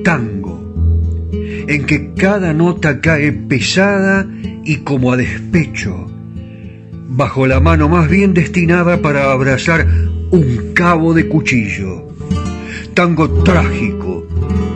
tango 0.03 0.61
en 1.67 1.85
que 1.85 2.13
cada 2.13 2.53
nota 2.53 2.99
cae 3.01 3.31
pesada 3.31 4.27
y 4.63 4.77
como 4.77 5.11
a 5.11 5.17
despecho, 5.17 6.07
bajo 7.07 7.47
la 7.47 7.59
mano 7.59 7.89
más 7.89 8.09
bien 8.09 8.33
destinada 8.33 9.01
para 9.01 9.31
abrazar 9.31 9.87
un 10.31 10.73
cabo 10.73 11.13
de 11.13 11.27
cuchillo. 11.27 12.07
Tango 12.93 13.29
trágico, 13.43 14.27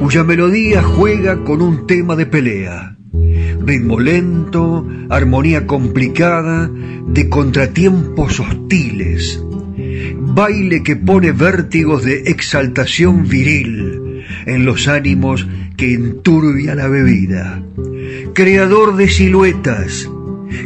cuya 0.01 0.23
melodía 0.23 0.81
juega 0.81 1.43
con 1.43 1.61
un 1.61 1.85
tema 1.85 2.15
de 2.15 2.25
pelea. 2.25 2.95
Ritmo 3.65 3.99
lento, 3.99 4.87
armonía 5.09 5.67
complicada, 5.67 6.69
de 7.07 7.29
contratiempos 7.29 8.39
hostiles. 8.39 9.44
Baile 10.35 10.83
que 10.83 10.97
pone 10.97 11.31
vértigos 11.31 12.03
de 12.03 12.23
exaltación 12.25 13.25
viril 13.25 14.25
en 14.45 14.65
los 14.65 14.89
ánimos 14.89 15.47
que 15.77 15.93
enturbia 15.93 16.75
la 16.75 16.89
bebida. 16.89 17.63
Creador 18.33 18.97
de 18.97 19.07
siluetas 19.07 20.09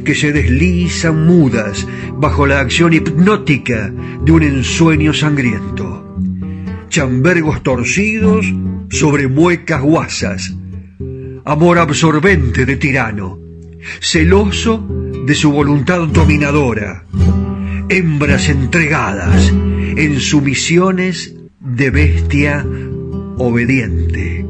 que 0.03 0.15
se 0.15 0.31
deslizan 0.31 1.23
mudas 1.27 1.87
bajo 2.13 2.47
la 2.47 2.61
acción 2.61 2.93
hipnótica 2.93 3.93
de 4.25 4.31
un 4.31 4.41
ensueño 4.41 5.13
sangriento. 5.13 6.17
Chambergos 6.89 7.61
torcidos 7.61 8.51
sobre 8.89 9.27
muecas 9.27 9.83
guasas, 9.83 10.51
amor 11.45 11.77
absorbente 11.77 12.65
de 12.65 12.75
tirano, 12.75 13.37
celoso 13.99 14.83
de 15.27 15.35
su 15.35 15.51
voluntad 15.51 16.07
dominadora, 16.07 17.05
hembras 17.89 18.49
entregadas 18.49 19.49
en 19.49 20.19
sumisiones 20.19 21.35
de 21.59 21.89
bestia 21.89 22.65
obediente, 23.37 24.45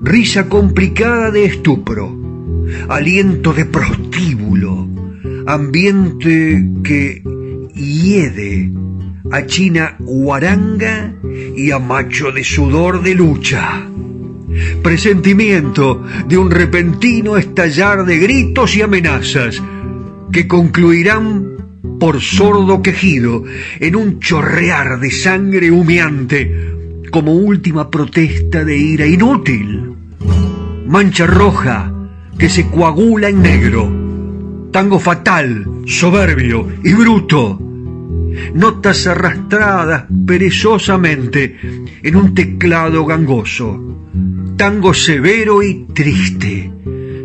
risa 0.00 0.48
complicada 0.48 1.30
de 1.30 1.44
estupro, 1.44 2.16
aliento 2.88 3.52
de 3.52 3.66
prostíbulo, 3.66 4.88
ambiente 5.46 6.66
que 6.82 7.22
hiede 7.74 8.72
a 9.30 9.44
China 9.44 9.96
huaranga 10.00 11.14
y 11.56 11.70
a 11.70 11.78
macho 11.78 12.32
de 12.32 12.42
sudor 12.42 13.02
de 13.02 13.14
lucha. 13.14 13.86
Presentimiento 14.82 16.02
de 16.26 16.38
un 16.38 16.50
repentino 16.50 17.36
estallar 17.36 18.06
de 18.06 18.18
gritos 18.18 18.74
y 18.76 18.82
amenazas 18.82 19.62
que 20.32 20.48
concluirán 20.48 21.45
por 21.98 22.20
sordo 22.20 22.82
quejido 22.82 23.44
en 23.80 23.96
un 23.96 24.20
chorrear 24.20 25.00
de 25.00 25.10
sangre 25.10 25.70
humeante 25.70 26.74
como 27.10 27.34
última 27.34 27.90
protesta 27.90 28.64
de 28.64 28.76
ira 28.76 29.06
inútil. 29.06 29.92
Mancha 30.86 31.26
roja 31.26 31.92
que 32.38 32.48
se 32.48 32.68
coagula 32.68 33.28
en 33.28 33.42
negro. 33.42 33.90
Tango 34.72 35.00
fatal, 35.00 35.66
soberbio 35.86 36.68
y 36.84 36.92
bruto 36.92 37.66
notas 38.54 39.06
arrastradas 39.06 40.04
perezosamente 40.26 41.56
en 42.02 42.16
un 42.16 42.34
teclado 42.34 43.04
gangoso, 43.04 43.80
tango 44.56 44.94
severo 44.94 45.62
y 45.62 45.86
triste, 45.94 46.72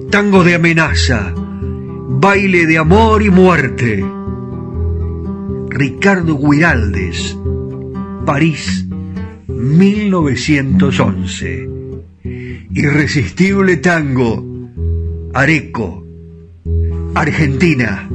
tango 0.09 0.43
de 0.43 0.55
amenaza, 0.55 1.33
baile 1.35 2.65
de 2.65 2.77
amor 2.77 3.23
y 3.23 3.29
muerte. 3.29 4.05
Ricardo 5.73 6.37
Guiraldes, 6.37 7.37
París, 8.25 8.85
1911. 9.47 11.69
Irresistible 12.73 13.77
tango, 13.77 14.43
Areco, 15.33 16.05
Argentina. 17.15 18.09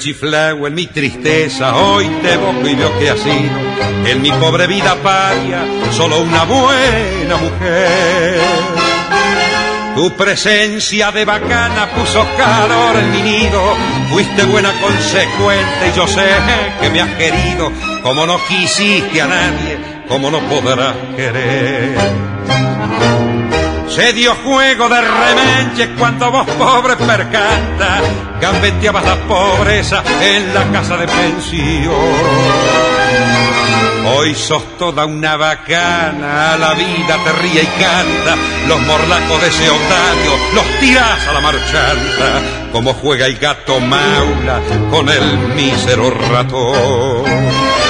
Rechiflao 0.00 0.66
en 0.66 0.74
mi 0.74 0.86
tristeza, 0.86 1.76
hoy 1.76 2.06
te 2.22 2.34
boco 2.38 2.66
y 2.66 2.74
veo 2.74 2.98
que 2.98 3.10
ha 3.10 3.16
sido 3.18 4.06
en 4.06 4.22
mi 4.22 4.32
pobre 4.32 4.66
vida 4.66 4.96
paria 5.02 5.62
solo 5.92 6.22
una 6.22 6.44
buena 6.44 7.36
mujer. 7.36 8.40
Tu 9.94 10.10
presencia 10.12 11.12
de 11.12 11.26
bacana 11.26 11.90
puso 11.94 12.26
calor 12.38 12.96
en 12.96 13.12
mi 13.12 13.20
nido, 13.20 13.60
fuiste 14.10 14.42
buena 14.44 14.72
consecuente 14.80 15.90
y 15.92 15.94
yo 15.94 16.06
sé 16.06 16.30
que 16.80 16.88
me 16.88 17.02
has 17.02 17.10
querido, 17.16 17.70
como 18.02 18.24
no 18.24 18.38
quisiste 18.48 19.20
a 19.20 19.26
nadie, 19.26 19.78
como 20.08 20.30
no 20.30 20.40
podrás 20.48 20.94
querer. 21.14 21.98
Se 23.90 24.12
dio 24.12 24.34
juego 24.36 24.88
de 24.88 25.00
remenches 25.00 25.88
cuando 25.98 26.30
vos 26.30 26.46
pobre 26.50 26.96
percanta 26.96 28.00
gambeteabas 28.40 29.04
la 29.04 29.16
pobreza 29.26 30.02
en 30.22 30.54
la 30.54 30.64
casa 30.72 30.96
de 30.96 31.06
pensión. 31.06 31.94
Hoy 34.06 34.34
sos 34.34 34.78
toda 34.78 35.04
una 35.06 35.36
bacana, 35.36 36.56
la 36.56 36.74
vida 36.74 37.18
te 37.24 37.32
ríe 37.32 37.62
y 37.62 37.66
canta, 37.66 38.36
los 38.66 38.80
morlacos 38.80 39.42
de 39.42 39.48
ese 39.48 39.68
otario 39.68 40.36
los 40.54 40.64
tirás 40.80 41.26
a 41.26 41.32
la 41.32 41.40
marchanta, 41.40 42.42
como 42.72 42.94
juega 42.94 43.26
el 43.26 43.36
gato 43.38 43.78
maula 43.80 44.60
con 44.90 45.08
el 45.08 45.38
mísero 45.54 46.10
ratón. 46.10 47.89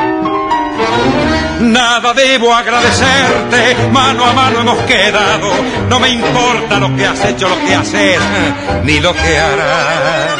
Nada 1.61 2.13
debo 2.13 2.53
agradecerte, 2.53 3.75
mano 3.91 4.25
a 4.25 4.33
mano 4.33 4.61
hemos 4.61 4.79
quedado, 4.85 5.51
no 5.87 5.99
me 5.99 6.09
importa 6.09 6.79
lo 6.79 6.95
que 6.95 7.05
has 7.05 7.23
hecho, 7.23 7.47
lo 7.47 7.59
que 7.59 7.75
haces, 7.75 8.19
ni 8.83 8.99
lo 8.99 9.13
que 9.13 9.37
harás. 9.37 10.39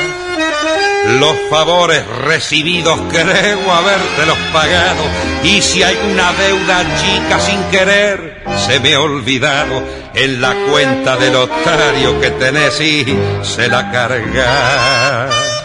Los 1.20 1.36
favores 1.50 2.06
recibidos 2.26 3.00
creo 3.10 3.72
habértelos 3.72 4.38
pagado 4.54 5.04
y 5.44 5.62
si 5.62 5.84
hay 5.84 5.98
una 6.12 6.32
deuda 6.34 6.84
chica 7.02 7.40
sin 7.40 7.62
querer 7.66 8.44
se 8.68 8.80
me 8.80 8.94
ha 8.94 9.02
olvidado 9.02 9.84
en 10.14 10.42
la 10.42 10.54
cuenta 10.70 11.18
del 11.18 11.36
otario 11.36 12.20
que 12.22 12.32
tenés 12.32 12.80
y 12.82 13.06
se 13.44 13.68
la 13.68 13.92
carga. 13.92 15.61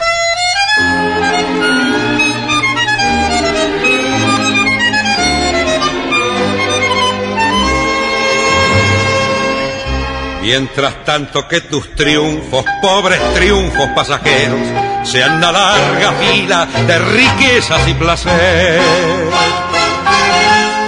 Mientras 10.47 11.05
tanto 11.05 11.49
que 11.49 11.62
tus 11.62 11.92
triunfos, 11.97 12.64
pobres 12.80 13.20
triunfos 13.34 13.88
pasajeros, 13.97 14.61
sean 15.03 15.38
una 15.38 15.51
larga 15.51 16.12
fila 16.12 16.68
de 16.86 16.99
riquezas 17.01 17.88
y 17.88 17.94
placer. 17.94 18.80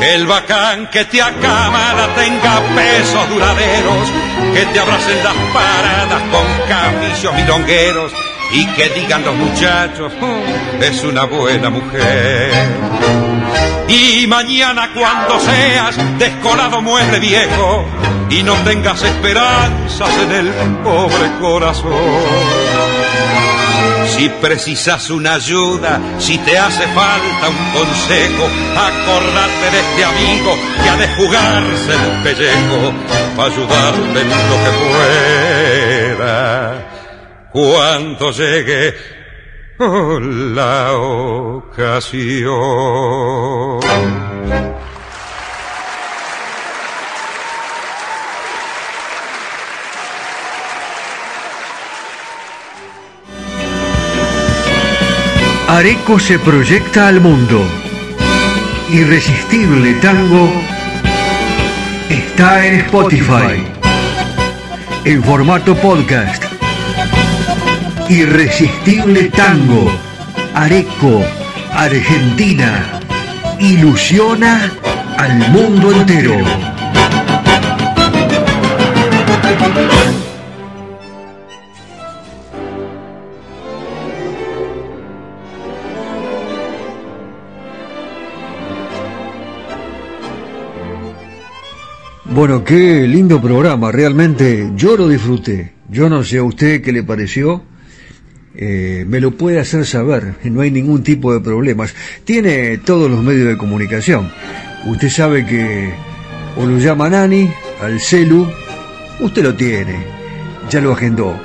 El 0.01 0.29
bacán 0.29 0.89
que 0.91 1.07
te 1.07 1.21
acamada 1.21 2.15
tenga 2.15 2.61
pesos 2.77 3.29
duraderos, 3.31 4.09
que 4.55 4.65
te 4.67 4.79
abracen 4.79 5.25
las 5.25 5.35
paradas 5.53 6.23
con 6.31 6.69
camillos 6.69 7.35
milongueros 7.35 8.28
y 8.53 8.67
que 8.67 8.89
digan 8.91 9.25
los 9.25 9.35
muchachos, 9.35 10.13
"Oh, 10.21 10.83
es 10.83 11.03
una 11.05 11.25
buena 11.25 11.71
mujer. 11.71 12.53
Y 13.89 14.27
mañana 14.27 14.91
cuando 14.95 15.41
seas 15.41 15.97
descolado 16.19 16.83
mueble 16.83 17.19
viejo 17.19 17.85
y 18.31 18.43
no 18.43 18.55
tengas 18.65 19.03
esperanzas 19.03 20.11
en 20.25 20.33
el 20.33 20.49
pobre 20.85 21.31
corazón. 21.41 21.93
Si 24.15 24.29
precisas 24.29 25.11
una 25.11 25.35
ayuda, 25.35 26.01
si 26.19 26.39
te 26.39 26.59
hace 26.59 26.87
falta 26.89 27.49
un 27.49 27.71
consejo, 27.73 28.49
acordate 28.77 29.71
de 29.71 29.81
este 29.81 30.05
amigo 30.05 30.59
que 30.83 30.91
ha 30.91 30.97
de 30.97 31.09
jugarse 31.15 31.93
el 31.93 32.23
pellejo 32.25 32.93
para 33.37 33.53
ayudarte 33.53 34.21
en 34.21 34.29
lo 34.29 34.57
que 34.65 34.71
pueda. 36.17 36.98
Cuando 37.61 38.31
llegue 38.31 38.95
la 39.81 40.93
ocasión. 40.93 42.51
Areco 55.67 56.21
se 56.21 56.39
proyecta 56.39 57.09
al 57.09 57.21
mundo. 57.21 57.61
Irresistible 58.89 59.95
Tango 59.95 60.49
está 62.09 62.65
en 62.65 62.75
Spotify. 62.83 63.67
En 65.05 65.25
formato 65.25 65.75
podcast. 65.75 66.48
Irresistible 68.11 69.25
Tango. 69.25 69.91
Areco, 70.55 71.23
Argentina. 71.73 73.01
Ilusiona 73.61 74.73
al 75.19 75.51
mundo 75.51 75.93
entero. 75.93 76.37
Bueno, 92.25 92.63
qué 92.65 93.07
lindo 93.07 93.41
programa, 93.43 93.91
realmente 93.93 94.71
yo 94.77 94.97
lo 94.97 95.09
disfruté. 95.09 95.73
Yo 95.91 96.09
no 96.09 96.23
sé 96.23 96.39
a 96.39 96.45
usted 96.45 96.83
qué 96.83 96.93
le 96.93 97.03
pareció, 97.03 97.65
eh, 98.61 99.05
me 99.07 99.21
lo 99.21 99.31
puede 99.31 99.61
hacer 99.61 99.87
saber, 99.87 100.35
no 100.43 100.63
hay 100.63 100.73
ningún 100.73 101.05
tipo 101.05 101.33
de 101.33 101.39
problemas. 101.39 101.95
Tiene 102.25 102.79
todos 102.79 103.09
los 103.09 103.23
medios 103.23 103.47
de 103.47 103.57
comunicación. 103.57 104.33
Usted 104.85 105.11
sabe 105.11 105.47
que 105.47 105.93
o 106.57 106.67
lo 106.67 106.77
llama 106.79 107.09
Nani 107.09 107.49
al 107.81 108.01
celu, 108.01 108.49
usted 109.21 109.45
lo 109.45 109.55
tiene, 109.55 109.97
ya 110.69 110.81
lo 110.81 110.93
agendó. 110.93 111.39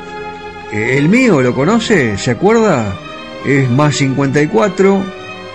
Eh, 0.72 0.98
el 0.98 1.08
mío, 1.08 1.40
¿lo 1.40 1.54
conoce? 1.54 2.18
¿Se 2.18 2.32
acuerda? 2.32 2.98
Es 3.46 3.70
más 3.70 3.96
54 3.98 5.04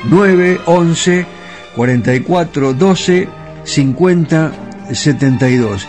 9 0.05 0.61
11 0.65 1.27
44 1.75 2.73
12 2.75 3.29
50 3.65 4.53
72. 4.93 5.89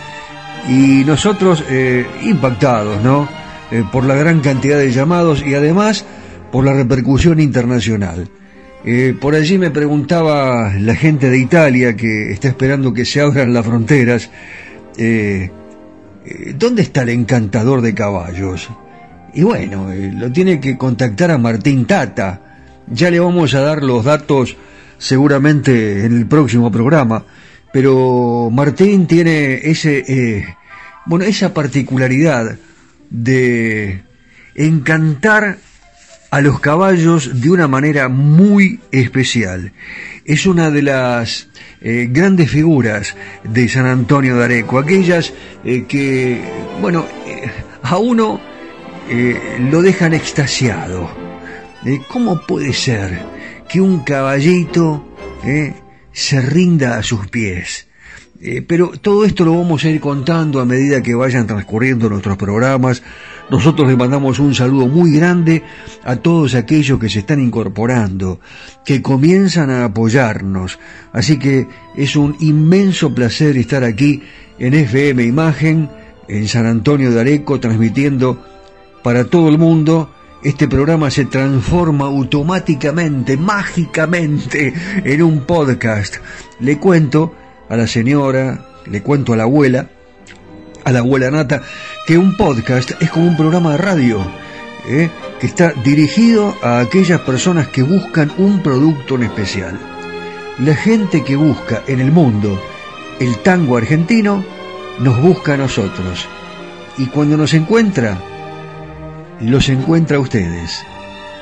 Y 0.68 1.04
nosotros 1.04 1.62
eh, 1.70 2.04
impactados, 2.22 3.00
¿no? 3.04 3.28
Eh, 3.70 3.84
por 3.92 4.04
la 4.04 4.16
gran 4.16 4.40
cantidad 4.40 4.78
de 4.78 4.90
llamados 4.90 5.44
y 5.46 5.54
además 5.54 6.04
por 6.50 6.64
la 6.64 6.72
repercusión 6.72 7.38
internacional. 7.38 8.28
Eh, 8.84 9.14
por 9.20 9.36
allí 9.36 9.58
me 9.58 9.70
preguntaba 9.70 10.72
la 10.76 10.94
gente 10.96 11.30
de 11.30 11.38
Italia 11.38 11.94
que 11.94 12.32
está 12.32 12.48
esperando 12.48 12.92
que 12.92 13.04
se 13.04 13.20
abran 13.20 13.54
las 13.54 13.64
fronteras, 13.64 14.28
eh, 14.98 15.50
¿dónde 16.58 16.82
está 16.82 17.02
el 17.02 17.10
encantador 17.10 17.80
de 17.80 17.94
caballos? 17.94 18.68
Y 19.34 19.44
bueno, 19.44 19.88
lo 19.94 20.32
tiene 20.32 20.58
que 20.58 20.76
contactar 20.76 21.30
a 21.30 21.38
Martín 21.38 21.84
Tata. 21.84 22.40
Ya 22.88 23.08
le 23.10 23.20
vamos 23.20 23.54
a 23.54 23.60
dar 23.60 23.84
los 23.84 24.04
datos 24.04 24.56
seguramente 24.98 26.04
en 26.04 26.16
el 26.16 26.26
próximo 26.26 26.72
programa, 26.72 27.24
pero 27.72 28.50
Martín 28.50 29.06
tiene 29.06 29.60
ese, 29.62 30.56
bueno, 31.06 31.24
esa 31.24 31.54
particularidad 31.54 32.56
de 33.10 34.02
encantar 34.54 35.58
a 36.30 36.40
los 36.40 36.60
caballos 36.60 37.40
de 37.40 37.50
una 37.50 37.66
manera 37.66 38.08
muy 38.08 38.80
especial. 38.92 39.72
Es 40.24 40.46
una 40.46 40.70
de 40.70 40.82
las 40.82 41.48
eh, 41.80 42.08
grandes 42.10 42.50
figuras 42.50 43.16
de 43.42 43.68
San 43.68 43.86
Antonio 43.86 44.36
de 44.36 44.44
Areco, 44.44 44.78
aquellas 44.78 45.32
eh, 45.64 45.84
que, 45.88 46.40
bueno, 46.80 47.06
eh, 47.26 47.50
a 47.82 47.98
uno 47.98 48.40
lo 49.58 49.82
dejan 49.82 50.14
extasiado. 50.14 51.10
¿Cómo 52.06 52.46
puede 52.46 52.72
ser 52.72 53.20
que 53.68 53.80
un 53.80 54.04
caballito 54.04 55.04
se 56.12 56.40
rinda 56.40 56.96
a 56.96 57.02
sus 57.02 57.26
pies? 57.26 57.88
Eh, 58.42 58.62
pero 58.66 58.92
todo 59.02 59.26
esto 59.26 59.44
lo 59.44 59.54
vamos 59.54 59.84
a 59.84 59.90
ir 59.90 60.00
contando 60.00 60.60
a 60.60 60.64
medida 60.64 61.02
que 61.02 61.14
vayan 61.14 61.46
transcurriendo 61.46 62.08
nuestros 62.08 62.38
programas. 62.38 63.02
Nosotros 63.50 63.86
le 63.86 63.96
mandamos 63.96 64.38
un 64.38 64.54
saludo 64.54 64.86
muy 64.86 65.12
grande 65.12 65.62
a 66.04 66.16
todos 66.16 66.54
aquellos 66.54 66.98
que 66.98 67.10
se 67.10 67.18
están 67.18 67.40
incorporando, 67.40 68.40
que 68.82 69.02
comienzan 69.02 69.68
a 69.68 69.84
apoyarnos. 69.84 70.78
Así 71.12 71.38
que 71.38 71.66
es 71.96 72.16
un 72.16 72.34
inmenso 72.40 73.14
placer 73.14 73.58
estar 73.58 73.84
aquí 73.84 74.22
en 74.58 74.72
FM 74.72 75.22
Imagen, 75.22 75.90
en 76.26 76.48
San 76.48 76.64
Antonio 76.64 77.10
de 77.10 77.20
Areco, 77.20 77.60
transmitiendo 77.60 78.42
para 79.02 79.24
todo 79.24 79.50
el 79.50 79.58
mundo. 79.58 80.14
Este 80.42 80.66
programa 80.66 81.10
se 81.10 81.26
transforma 81.26 82.06
automáticamente, 82.06 83.36
mágicamente, 83.36 84.72
en 85.04 85.22
un 85.22 85.40
podcast. 85.40 86.16
Le 86.60 86.78
cuento 86.78 87.34
a 87.70 87.76
la 87.76 87.86
señora, 87.86 88.66
le 88.84 89.00
cuento 89.02 89.32
a 89.32 89.36
la 89.36 89.44
abuela, 89.44 89.86
a 90.84 90.92
la 90.92 90.98
abuela 90.98 91.30
Nata, 91.30 91.62
que 92.06 92.18
un 92.18 92.36
podcast 92.36 92.92
es 93.00 93.10
como 93.10 93.28
un 93.28 93.36
programa 93.36 93.72
de 93.72 93.78
radio, 93.78 94.20
¿eh? 94.86 95.08
que 95.40 95.46
está 95.46 95.72
dirigido 95.84 96.54
a 96.62 96.80
aquellas 96.80 97.20
personas 97.20 97.68
que 97.68 97.82
buscan 97.82 98.30
un 98.36 98.62
producto 98.62 99.14
en 99.14 99.22
especial. 99.22 99.80
La 100.58 100.74
gente 100.74 101.24
que 101.24 101.36
busca 101.36 101.82
en 101.86 102.00
el 102.00 102.12
mundo 102.12 102.60
el 103.20 103.38
tango 103.38 103.76
argentino, 103.76 104.42
nos 104.98 105.20
busca 105.20 105.54
a 105.54 105.58
nosotros. 105.58 106.26
Y 106.98 107.06
cuando 107.06 107.36
nos 107.36 107.54
encuentra, 107.54 108.18
los 109.40 109.68
encuentra 109.68 110.16
a 110.16 110.20
ustedes, 110.20 110.82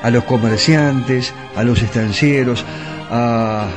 a 0.02 0.10
los 0.10 0.24
comerciantes, 0.24 1.32
a 1.56 1.62
los 1.62 1.80
estancieros, 1.80 2.64
a 3.10 3.68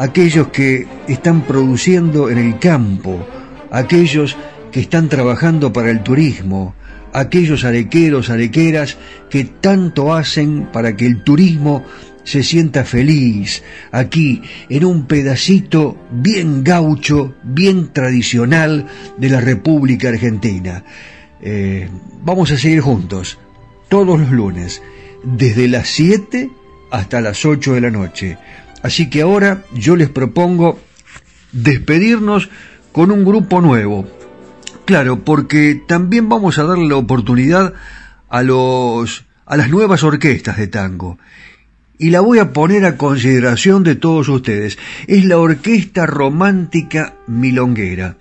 aquellos 0.00 0.48
que 0.48 0.86
están 1.08 1.42
produciendo 1.42 2.30
en 2.30 2.38
el 2.38 2.58
campo, 2.58 3.26
aquellos 3.70 4.34
que 4.72 4.80
están 4.80 5.10
trabajando 5.10 5.74
para 5.74 5.90
el 5.90 6.02
turismo, 6.02 6.74
aquellos 7.12 7.64
arequeros, 7.64 8.30
arequeras 8.30 8.96
que 9.28 9.44
tanto 9.44 10.14
hacen 10.14 10.68
para 10.72 10.96
que 10.96 11.04
el 11.04 11.22
turismo 11.22 11.84
se 12.24 12.42
sienta 12.42 12.84
feliz 12.84 13.62
aquí 13.92 14.40
en 14.70 14.86
un 14.86 15.06
pedacito 15.06 15.98
bien 16.10 16.64
gaucho, 16.64 17.34
bien 17.42 17.92
tradicional 17.92 18.86
de 19.18 19.28
la 19.28 19.42
República 19.42 20.08
Argentina. 20.08 20.82
Eh, 21.42 21.90
vamos 22.24 22.50
a 22.50 22.56
seguir 22.56 22.80
juntos 22.80 23.38
todos 23.90 24.18
los 24.18 24.30
lunes, 24.30 24.80
desde 25.24 25.68
las 25.68 25.88
7 25.88 26.48
hasta 26.90 27.20
las 27.20 27.44
8 27.44 27.74
de 27.74 27.80
la 27.82 27.90
noche. 27.90 28.38
Así 28.82 29.10
que 29.10 29.22
ahora 29.22 29.64
yo 29.74 29.96
les 29.96 30.08
propongo 30.08 30.78
despedirnos 31.52 32.48
con 32.92 33.10
un 33.10 33.24
grupo 33.24 33.60
nuevo. 33.60 34.08
Claro, 34.84 35.24
porque 35.24 35.80
también 35.86 36.28
vamos 36.28 36.58
a 36.58 36.64
darle 36.64 36.88
la 36.88 36.96
oportunidad 36.96 37.74
a 38.28 38.42
los 38.42 39.24
a 39.46 39.56
las 39.56 39.68
nuevas 39.68 40.04
orquestas 40.04 40.56
de 40.56 40.68
tango. 40.68 41.18
Y 41.98 42.10
la 42.10 42.20
voy 42.20 42.38
a 42.38 42.52
poner 42.52 42.84
a 42.84 42.96
consideración 42.96 43.82
de 43.82 43.96
todos 43.96 44.28
ustedes. 44.28 44.78
Es 45.08 45.24
la 45.24 45.38
Orquesta 45.38 46.06
Romántica 46.06 47.14
Milonguera. 47.26 48.16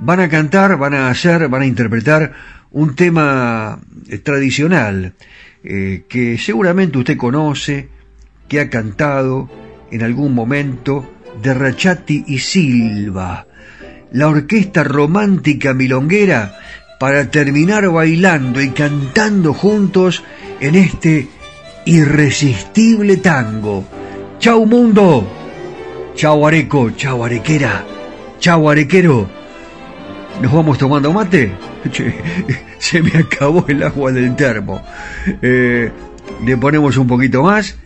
Van 0.00 0.20
a 0.20 0.28
cantar, 0.28 0.76
van 0.76 0.94
a 0.94 1.08
hacer, 1.08 1.48
van 1.48 1.62
a 1.62 1.66
interpretar 1.66 2.32
un 2.72 2.96
tema 2.96 3.78
eh, 4.08 4.18
tradicional 4.18 5.14
eh, 5.62 6.04
que 6.08 6.36
seguramente 6.36 6.98
usted 6.98 7.16
conoce, 7.16 7.88
que 8.48 8.60
ha 8.60 8.68
cantado 8.68 9.48
en 9.92 10.02
algún 10.02 10.34
momento 10.34 11.08
de 11.42 11.54
Rachati 11.54 12.24
y 12.26 12.38
Silva, 12.38 13.46
la 14.12 14.28
orquesta 14.28 14.82
romántica 14.82 15.74
milonguera 15.74 16.58
para 16.98 17.30
terminar 17.30 17.88
bailando 17.90 18.60
y 18.60 18.70
cantando 18.70 19.52
juntos 19.52 20.24
en 20.60 20.74
este 20.74 21.28
irresistible 21.84 23.18
tango. 23.18 23.84
¡Chau 24.38 24.64
mundo! 24.66 25.26
¡Chau 26.14 26.46
areco! 26.46 26.90
¡Chau 26.90 27.24
arequera! 27.24 27.84
¡Chau 28.38 28.70
arequero! 28.70 29.28
¿Nos 30.40 30.52
vamos 30.52 30.78
tomando 30.78 31.12
mate? 31.12 31.52
se 32.78 33.02
me 33.02 33.18
acabó 33.18 33.64
el 33.68 33.82
agua 33.82 34.12
del 34.12 34.34
termo. 34.36 34.82
Eh, 35.42 35.90
le 36.44 36.56
ponemos 36.56 36.96
un 36.96 37.06
poquito 37.06 37.42
más 37.42 37.76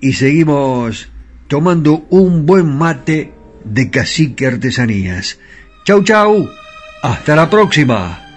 y 0.00 0.12
seguimos 0.12 1.08
tomando 1.48 2.06
un 2.10 2.46
buen 2.46 2.78
mate 2.78 3.32
de 3.64 3.90
cacique 3.90 4.46
artesanías. 4.46 5.38
Chau, 5.84 6.04
chau. 6.04 6.48
Hasta 7.02 7.34
la 7.34 7.50
próxima. 7.50 8.27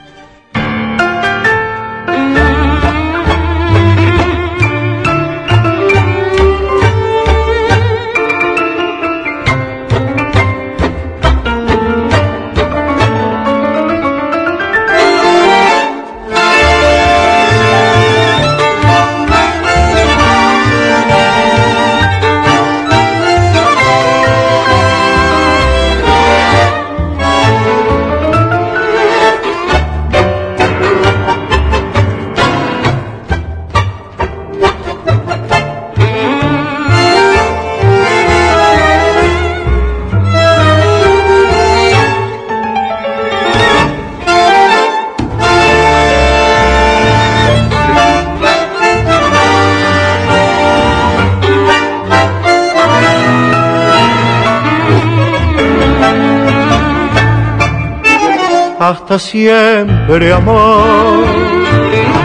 Hasta 59.11 59.27
siempre, 59.27 60.31
amor. 60.31 61.25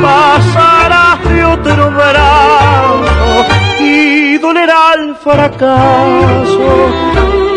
Pasarás 0.01 1.19
de 1.29 1.45
otro 1.45 1.91
verano 1.91 3.45
y 3.81 4.39
dolerá 4.39 4.95
el 4.95 5.17
fracaso, 5.17 6.93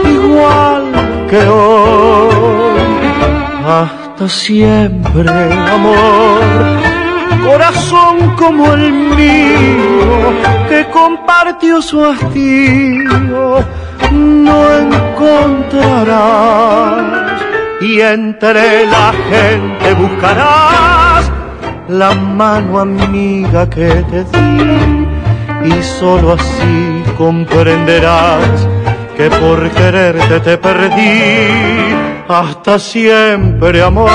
igual 0.03 0.91
que 1.29 1.47
hoy. 1.47 2.79
Hasta 3.67 4.27
siempre, 4.27 5.29
amor. 5.29 6.41
Corazón 7.45 8.35
como 8.35 8.73
el 8.73 8.91
mío, 8.91 10.33
que 10.69 10.89
compartió 10.89 11.83
su 11.83 12.03
hastío, 12.03 13.63
no 14.11 14.73
encontrarás 14.73 17.18
y 17.81 18.01
entre 18.01 18.85
la 18.85 19.13
gente 19.29 19.93
buscarás 19.93 21.31
la 21.87 22.13
mano 22.13 22.79
amiga 22.79 23.69
que 23.69 24.03
te 24.11 24.23
di. 24.25 25.07
Y 25.63 25.83
solo 25.83 26.33
así 26.33 27.03
comprenderás 27.17 28.67
que 29.17 29.29
por 29.29 29.69
quererte 29.71 30.39
te 30.39 30.57
perdí 30.57 31.95
hasta 32.27 32.79
siempre 32.79 33.81
amor. 33.81 34.09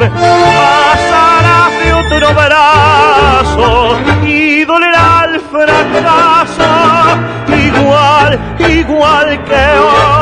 Pasarás 0.00 1.72
de 1.84 1.92
otro 1.92 2.28
brazo 2.34 3.98
y 4.26 4.64
dolerá 4.64 5.26
el 5.32 5.40
fracaso 5.40 6.64
igual 7.48 8.38
igual 8.58 9.44
que 9.44 9.54
hoy 9.54 10.17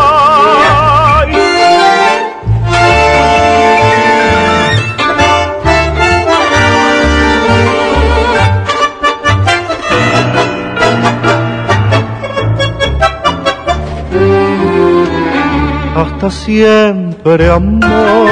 siempre, 16.30 17.50
amor. 17.50 18.30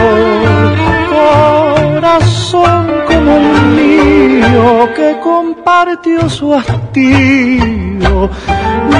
Corazón 1.10 2.86
como 3.06 3.36
el 3.36 3.66
mío 3.76 4.88
que 4.94 5.18
compartió 5.22 6.28
su 6.28 6.54
hastío, 6.54 8.28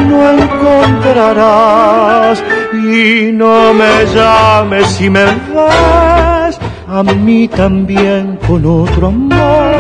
no 0.09 0.31
encontrarás 0.31 2.43
y 2.73 3.31
no 3.33 3.75
me 3.75 4.07
llames 4.15 4.87
si 4.89 5.11
me 5.11 5.25
ves 5.25 6.59
a 6.89 7.03
mí 7.03 7.49
también 7.49 8.39
con 8.47 8.65
otro 8.67 9.09
amor 9.09 9.75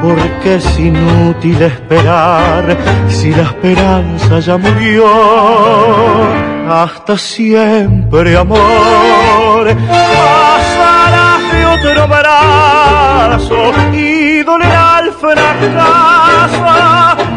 porque 0.00 0.56
es 0.56 0.78
inútil 0.78 1.60
esperar 1.62 2.76
si 3.08 3.30
la 3.30 3.42
esperanza 3.42 4.40
ya 4.40 4.56
murió. 4.56 6.55
Hasta 6.68 7.16
siempre, 7.16 8.36
amor, 8.36 9.72
pasarás 9.88 11.52
de 11.52 11.64
otro 11.64 12.08
brazo 12.08 13.72
y 13.92 14.42
dolerá 14.42 15.00
el 15.04 15.12
fracaso, 15.12 16.66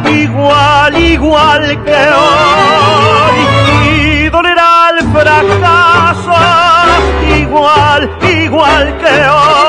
igual, 0.10 0.98
igual 0.98 1.84
que 1.84 2.08
hoy, 2.26 3.40
y 3.88 4.30
dolerá 4.30 4.90
el 4.98 5.08
fracaso, 5.12 6.34
igual, 7.38 8.10
igual 8.24 8.98
que 8.98 9.30
hoy. 9.30 9.69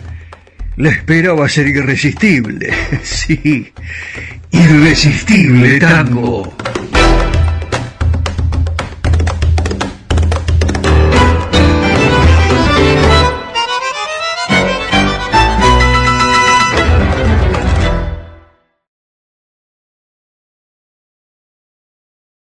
La 0.77 0.89
espera 0.89 1.33
va 1.33 1.45
a 1.45 1.49
ser 1.49 1.67
irresistible. 1.67 2.73
Sí. 3.03 3.71
Irresistible 4.51 5.79
tango. 5.79 6.53